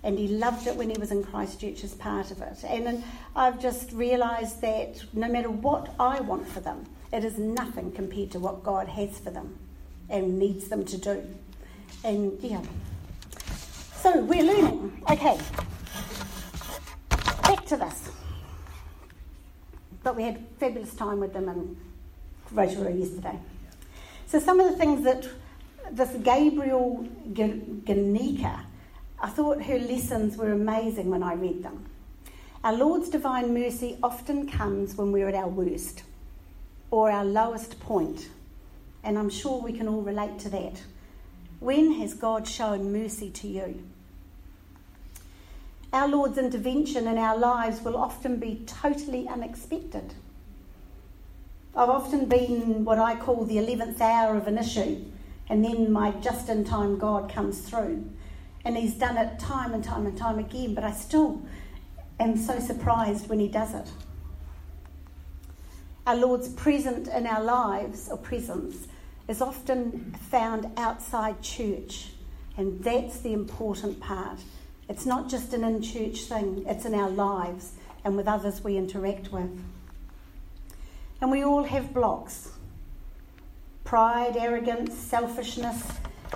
And 0.03 0.19
he 0.19 0.27
loved 0.27 0.67
it 0.67 0.75
when 0.75 0.89
he 0.89 0.99
was 0.99 1.11
in 1.11 1.23
Christchurch 1.23 1.83
as 1.85 1.93
part 1.93 2.31
of 2.31 2.41
it. 2.41 2.63
And 2.65 3.03
I've 3.35 3.61
just 3.61 3.93
realised 3.93 4.59
that 4.61 5.01
no 5.13 5.29
matter 5.29 5.49
what 5.49 5.95
I 5.97 6.19
want 6.19 6.47
for 6.47 6.59
them, 6.59 6.85
it 7.13 7.23
is 7.23 7.37
nothing 7.37 7.91
compared 7.91 8.31
to 8.31 8.39
what 8.39 8.63
God 8.63 8.87
has 8.89 9.17
for 9.19 9.29
them 9.29 9.57
and 10.09 10.37
needs 10.37 10.67
them 10.67 10.83
to 10.85 10.97
do. 10.97 11.23
And 12.03 12.37
yeah. 12.41 12.61
So 13.95 14.19
we're 14.21 14.43
learning. 14.43 15.03
Okay. 15.09 15.37
To 17.71 17.77
this. 17.77 18.09
But 20.03 20.17
we 20.17 20.23
had 20.23 20.45
fabulous 20.59 20.93
time 20.93 21.21
with 21.21 21.31
them 21.31 21.47
in 21.47 21.77
Rotorua 22.51 22.91
yesterday. 22.91 23.39
So 24.27 24.39
some 24.41 24.59
of 24.59 24.69
the 24.69 24.77
things 24.77 25.05
that 25.05 25.25
this 25.89 26.09
Gabriel 26.21 27.07
Ganika, 27.29 28.65
I 29.21 29.29
thought 29.29 29.63
her 29.63 29.79
lessons 29.79 30.35
were 30.35 30.51
amazing 30.51 31.09
when 31.09 31.23
I 31.23 31.35
read 31.35 31.63
them. 31.63 31.85
Our 32.61 32.73
Lord's 32.73 33.07
divine 33.07 33.53
mercy 33.53 33.97
often 34.03 34.49
comes 34.49 34.95
when 34.95 35.13
we're 35.13 35.29
at 35.29 35.35
our 35.35 35.47
worst 35.47 36.03
or 36.89 37.09
our 37.09 37.23
lowest 37.23 37.79
point, 37.79 38.27
and 39.01 39.17
I'm 39.17 39.29
sure 39.29 39.61
we 39.61 39.71
can 39.71 39.87
all 39.87 40.01
relate 40.01 40.39
to 40.39 40.49
that. 40.49 40.83
When 41.61 41.93
has 42.01 42.15
God 42.15 42.45
shown 42.49 42.91
mercy 42.91 43.29
to 43.29 43.47
you? 43.47 43.81
Our 45.93 46.07
Lord's 46.07 46.37
intervention 46.37 47.05
in 47.05 47.17
our 47.17 47.37
lives 47.37 47.81
will 47.81 47.97
often 47.97 48.37
be 48.37 48.63
totally 48.65 49.27
unexpected. 49.27 50.13
I've 51.75 51.89
often 51.89 52.27
been 52.27 52.85
what 52.85 52.97
I 52.97 53.15
call 53.17 53.43
the 53.43 53.57
11th 53.57 53.99
hour 53.99 54.37
of 54.37 54.47
an 54.47 54.57
issue, 54.57 55.03
and 55.49 55.65
then 55.65 55.91
my 55.91 56.11
just 56.11 56.47
in 56.47 56.63
time 56.63 56.97
God 56.97 57.29
comes 57.29 57.59
through. 57.59 58.09
And 58.63 58.77
He's 58.77 58.93
done 58.93 59.17
it 59.17 59.37
time 59.37 59.73
and 59.73 59.83
time 59.83 60.05
and 60.05 60.17
time 60.17 60.39
again, 60.39 60.75
but 60.75 60.85
I 60.85 60.91
still 60.91 61.41
am 62.21 62.37
so 62.37 62.57
surprised 62.59 63.27
when 63.27 63.41
He 63.41 63.49
does 63.49 63.73
it. 63.73 63.91
Our 66.07 66.15
Lord's 66.15 66.47
present 66.47 67.09
in 67.09 67.27
our 67.27 67.43
lives, 67.43 68.07
or 68.09 68.17
presence, 68.17 68.87
is 69.27 69.41
often 69.41 70.15
found 70.29 70.67
outside 70.77 71.41
church, 71.41 72.11
and 72.55 72.81
that's 72.81 73.19
the 73.19 73.33
important 73.33 73.99
part. 73.99 74.39
It's 74.91 75.05
not 75.05 75.29
just 75.29 75.53
an 75.53 75.63
in 75.63 75.81
church 75.81 76.25
thing, 76.25 76.65
it's 76.67 76.83
in 76.83 76.93
our 76.93 77.09
lives 77.09 77.71
and 78.03 78.17
with 78.17 78.27
others 78.27 78.61
we 78.61 78.75
interact 78.75 79.31
with. 79.31 79.49
And 81.21 81.31
we 81.31 81.45
all 81.45 81.63
have 81.63 81.93
blocks 81.93 82.49
pride, 83.85 84.35
arrogance, 84.35 84.93
selfishness, 84.93 85.81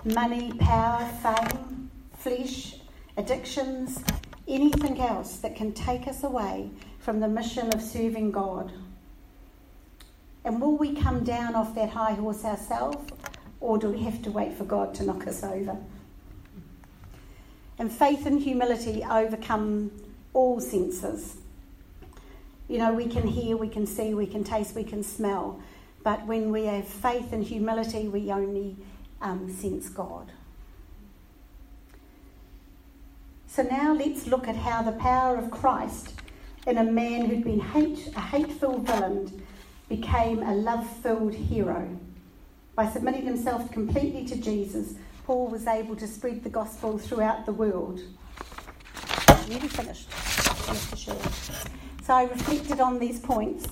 money, 0.06 0.54
power, 0.54 1.06
fame, 1.22 1.92
flesh, 2.18 2.78
addictions, 3.18 4.02
anything 4.48 5.02
else 5.02 5.36
that 5.40 5.58
can 5.58 5.74
take 5.74 6.08
us 6.08 6.24
away 6.24 6.70
from 7.00 7.20
the 7.20 7.28
mission 7.28 7.74
of 7.74 7.82
serving 7.82 8.32
God. 8.32 8.72
And 10.46 10.62
will 10.62 10.78
we 10.78 10.96
come 10.96 11.26
down 11.26 11.56
off 11.56 11.76
that 11.76 11.90
high 11.90 12.14
horse 12.14 12.46
ourselves, 12.46 13.12
or 13.60 13.78
do 13.78 13.90
we 13.90 14.00
have 14.04 14.22
to 14.22 14.32
wait 14.32 14.54
for 14.54 14.64
God 14.64 14.94
to 14.96 15.04
knock 15.04 15.28
us 15.28 15.44
over? 15.44 15.78
And 17.78 17.92
faith 17.92 18.26
and 18.26 18.40
humility 18.40 19.04
overcome 19.04 19.92
all 20.34 20.60
senses. 20.60 21.38
You 22.68 22.78
know, 22.78 22.94
we 22.94 23.08
can 23.08 23.28
hear, 23.28 23.58
we 23.58 23.70
can 23.70 23.86
see, 23.86 24.14
we 24.14 24.28
can 24.28 24.44
taste, 24.44 24.76
we 24.76 24.84
can 24.84 25.04
smell. 25.04 25.60
But 26.04 26.26
when 26.26 26.52
we 26.52 26.66
have 26.66 26.88
faith 26.88 27.34
and 27.34 27.44
humility, 27.44 28.08
we 28.08 28.32
only 28.32 28.76
um, 29.22 29.54
sense 29.54 29.90
God. 29.90 30.32
So 33.48 33.64
now 33.64 33.94
let's 33.94 34.28
look 34.28 34.48
at 34.48 34.56
how 34.56 34.82
the 34.82 34.92
power 34.94 35.38
of 35.38 35.50
Christ 35.52 36.14
in 36.68 36.78
a 36.78 36.84
man 36.84 37.26
who'd 37.26 37.44
been 37.44 37.60
hate, 37.60 38.12
a 38.16 38.20
hate-filled 38.20 38.86
villain 38.86 39.44
became 39.88 40.42
a 40.42 40.54
love-filled 40.54 41.34
hero. 41.34 41.88
By 42.76 42.90
submitting 42.90 43.26
himself 43.26 43.72
completely 43.72 44.26
to 44.26 44.36
Jesus, 44.36 44.96
Paul 45.26 45.48
was 45.48 45.66
able 45.66 45.96
to 45.96 46.08
spread 46.08 46.44
the 46.44 46.52
gospel 46.52 47.00
throughout 47.00 47.48
the 47.48 47.52
world. 47.52 48.00
Nearly 49.50 49.68
finished. 49.68 50.08
So 52.04 52.14
I 52.14 52.26
reflected 52.26 52.80
on 52.80 53.00
these 53.00 53.20
points. 53.20 53.66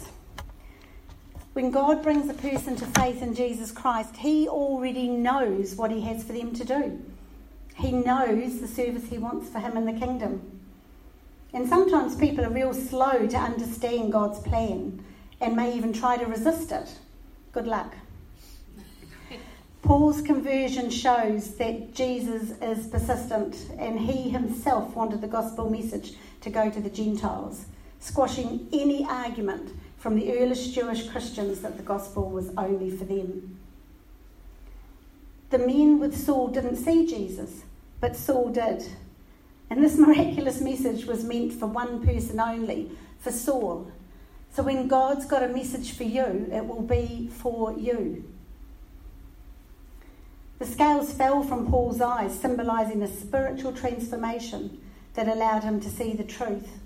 When 1.54 1.70
God 1.70 2.02
brings 2.02 2.28
a 2.28 2.34
person 2.34 2.76
to 2.78 2.86
faith 2.88 3.22
in 3.22 3.36
Jesus 3.36 3.72
Christ, 3.72 4.18
He 4.18 4.48
already 4.50 5.08
knows 5.08 5.76
what 5.76 5.92
He 5.92 6.02
has 6.02 6.24
for 6.24 6.34
them 6.34 6.56
to 6.56 6.66
do. 6.66 7.00
He 7.76 7.92
knows 7.92 8.60
the 8.60 8.68
service 8.68 9.06
He 9.08 9.20
wants 9.20 9.50
for 9.50 9.60
Him 9.60 9.78
in 9.78 9.86
the 9.86 9.94
kingdom. 9.94 10.60
And 11.54 11.70
sometimes 11.70 12.16
people 12.16 12.44
are 12.44 12.50
real 12.50 12.74
slow 12.74 13.28
to 13.28 13.38
understand 13.38 14.12
God's 14.12 14.40
plan 14.40 15.06
and 15.40 15.56
may 15.56 15.76
even 15.76 15.94
try 15.94 16.18
to 16.18 16.26
resist 16.26 16.72
it. 16.72 16.98
Good 17.52 17.68
luck. 17.68 17.94
Paul's 19.84 20.22
conversion 20.22 20.90
shows 20.90 21.56
that 21.56 21.94
Jesus 21.94 22.52
is 22.62 22.88
persistent 22.88 23.70
and 23.78 24.00
he 24.00 24.30
himself 24.30 24.96
wanted 24.96 25.20
the 25.20 25.28
gospel 25.28 25.70
message 25.70 26.14
to 26.40 26.50
go 26.50 26.70
to 26.70 26.80
the 26.80 26.90
Gentiles 26.90 27.66
squashing 28.00 28.68
any 28.74 29.06
argument 29.06 29.72
from 29.98 30.16
the 30.16 30.38
earliest 30.38 30.74
Jewish 30.74 31.08
Christians 31.10 31.60
that 31.62 31.78
the 31.78 31.84
gospel 31.84 32.30
was 32.30 32.52
only 32.58 32.92
for 32.92 33.06
them. 33.06 33.58
The 35.50 35.60
men 35.60 36.00
with 36.00 36.18
Saul 36.18 36.50
didn't 36.50 36.78
see 36.78 37.06
Jesus, 37.06 37.64
but 38.02 38.16
Saul 38.16 38.50
did. 38.50 38.86
And 39.70 39.82
this 39.82 39.98
miraculous 39.98 40.60
message 40.62 41.06
was 41.06 41.24
meant 41.24 41.54
for 41.54 41.68
one 41.68 42.06
person 42.06 42.40
only, 42.40 42.92
for 43.20 43.32
Saul. 43.32 43.92
So 44.54 44.64
when 44.64 44.88
God's 44.88 45.26
got 45.26 45.44
a 45.44 45.48
message 45.48 45.92
for 45.92 46.04
you, 46.04 46.50
it 46.52 46.66
will 46.66 46.82
be 46.82 47.30
for 47.32 47.78
you. 47.78 48.26
The 50.64 50.72
scales 50.72 51.12
fell 51.12 51.44
from 51.44 51.70
Paul's 51.70 52.00
eyes, 52.00 52.40
symbolising 52.40 53.02
a 53.04 53.08
spiritual 53.10 53.74
transformation 53.74 54.82
that 55.14 55.28
allowed 55.28 55.66
him 55.66 55.82
to 55.82 55.90
see 55.90 56.14
the 56.14 56.24
truth. 56.24 56.80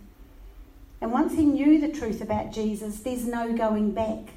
And 1.00 1.12
once 1.12 1.36
he 1.36 1.46
knew 1.46 1.80
the 1.80 1.96
truth 1.96 2.20
about 2.20 2.52
Jesus, 2.52 3.02
there's 3.02 3.28
no 3.28 3.56
going 3.56 3.92
back. 3.92 4.34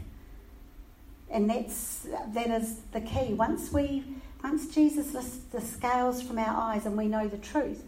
And 1.31 1.49
that's 1.49 2.07
that 2.35 2.49
is 2.51 2.81
the 2.93 3.01
key. 3.01 3.33
Once 3.33 3.73
we 3.73 4.05
once 4.45 4.67
Jesus 4.75 5.15
lifts 5.15 5.39
the 5.51 5.63
scales 5.63 6.21
from 6.21 6.39
our 6.39 6.75
eyes 6.75 6.85
and 6.85 6.95
we 6.95 7.07
know 7.07 7.27
the 7.27 7.39
truth, 7.39 7.83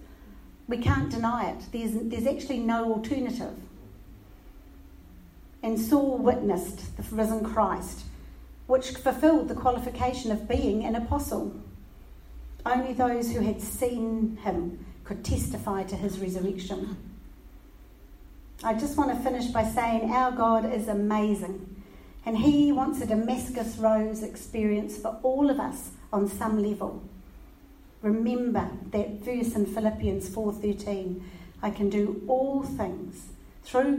we 0.68 0.78
can't 0.78 1.10
deny 1.10 1.50
it. 1.50 1.62
There's 1.70 1.92
there's 1.92 2.26
actually 2.26 2.60
no 2.60 2.94
alternative. 2.94 3.58
And 5.62 5.78
Saul 5.78 6.16
witnessed 6.16 6.96
the 6.96 7.02
risen 7.14 7.44
Christ, 7.44 8.04
which 8.72 8.92
fulfilled 8.92 9.48
the 9.48 9.54
qualification 9.54 10.32
of 10.32 10.48
being 10.48 10.82
an 10.82 10.94
apostle. 10.94 11.54
Only 12.64 12.94
those 12.94 13.30
who 13.30 13.40
had 13.40 13.60
seen 13.60 14.38
him 14.44 14.86
could 15.04 15.22
testify 15.22 15.82
to 15.82 15.94
his 15.94 16.18
resurrection. 16.18 16.96
I 18.64 18.72
just 18.72 18.96
want 18.96 19.10
to 19.10 19.22
finish 19.22 19.48
by 19.48 19.64
saying 19.64 20.10
our 20.10 20.32
God 20.32 20.72
is 20.72 20.88
amazing. 20.88 21.82
And 22.24 22.38
he 22.38 22.72
wants 22.72 23.02
a 23.02 23.06
Damascus 23.06 23.76
Road 23.76 24.22
experience 24.22 24.96
for 24.96 25.18
all 25.22 25.50
of 25.50 25.60
us 25.60 25.90
on 26.10 26.26
some 26.26 26.62
level. 26.62 27.02
Remember 28.00 28.70
that 28.90 29.20
verse 29.20 29.54
in 29.54 29.66
Philippians 29.66 30.30
4:13, 30.30 31.22
I 31.62 31.68
can 31.68 31.90
do 31.90 32.22
all 32.26 32.62
things 32.62 33.28
through 33.64 33.98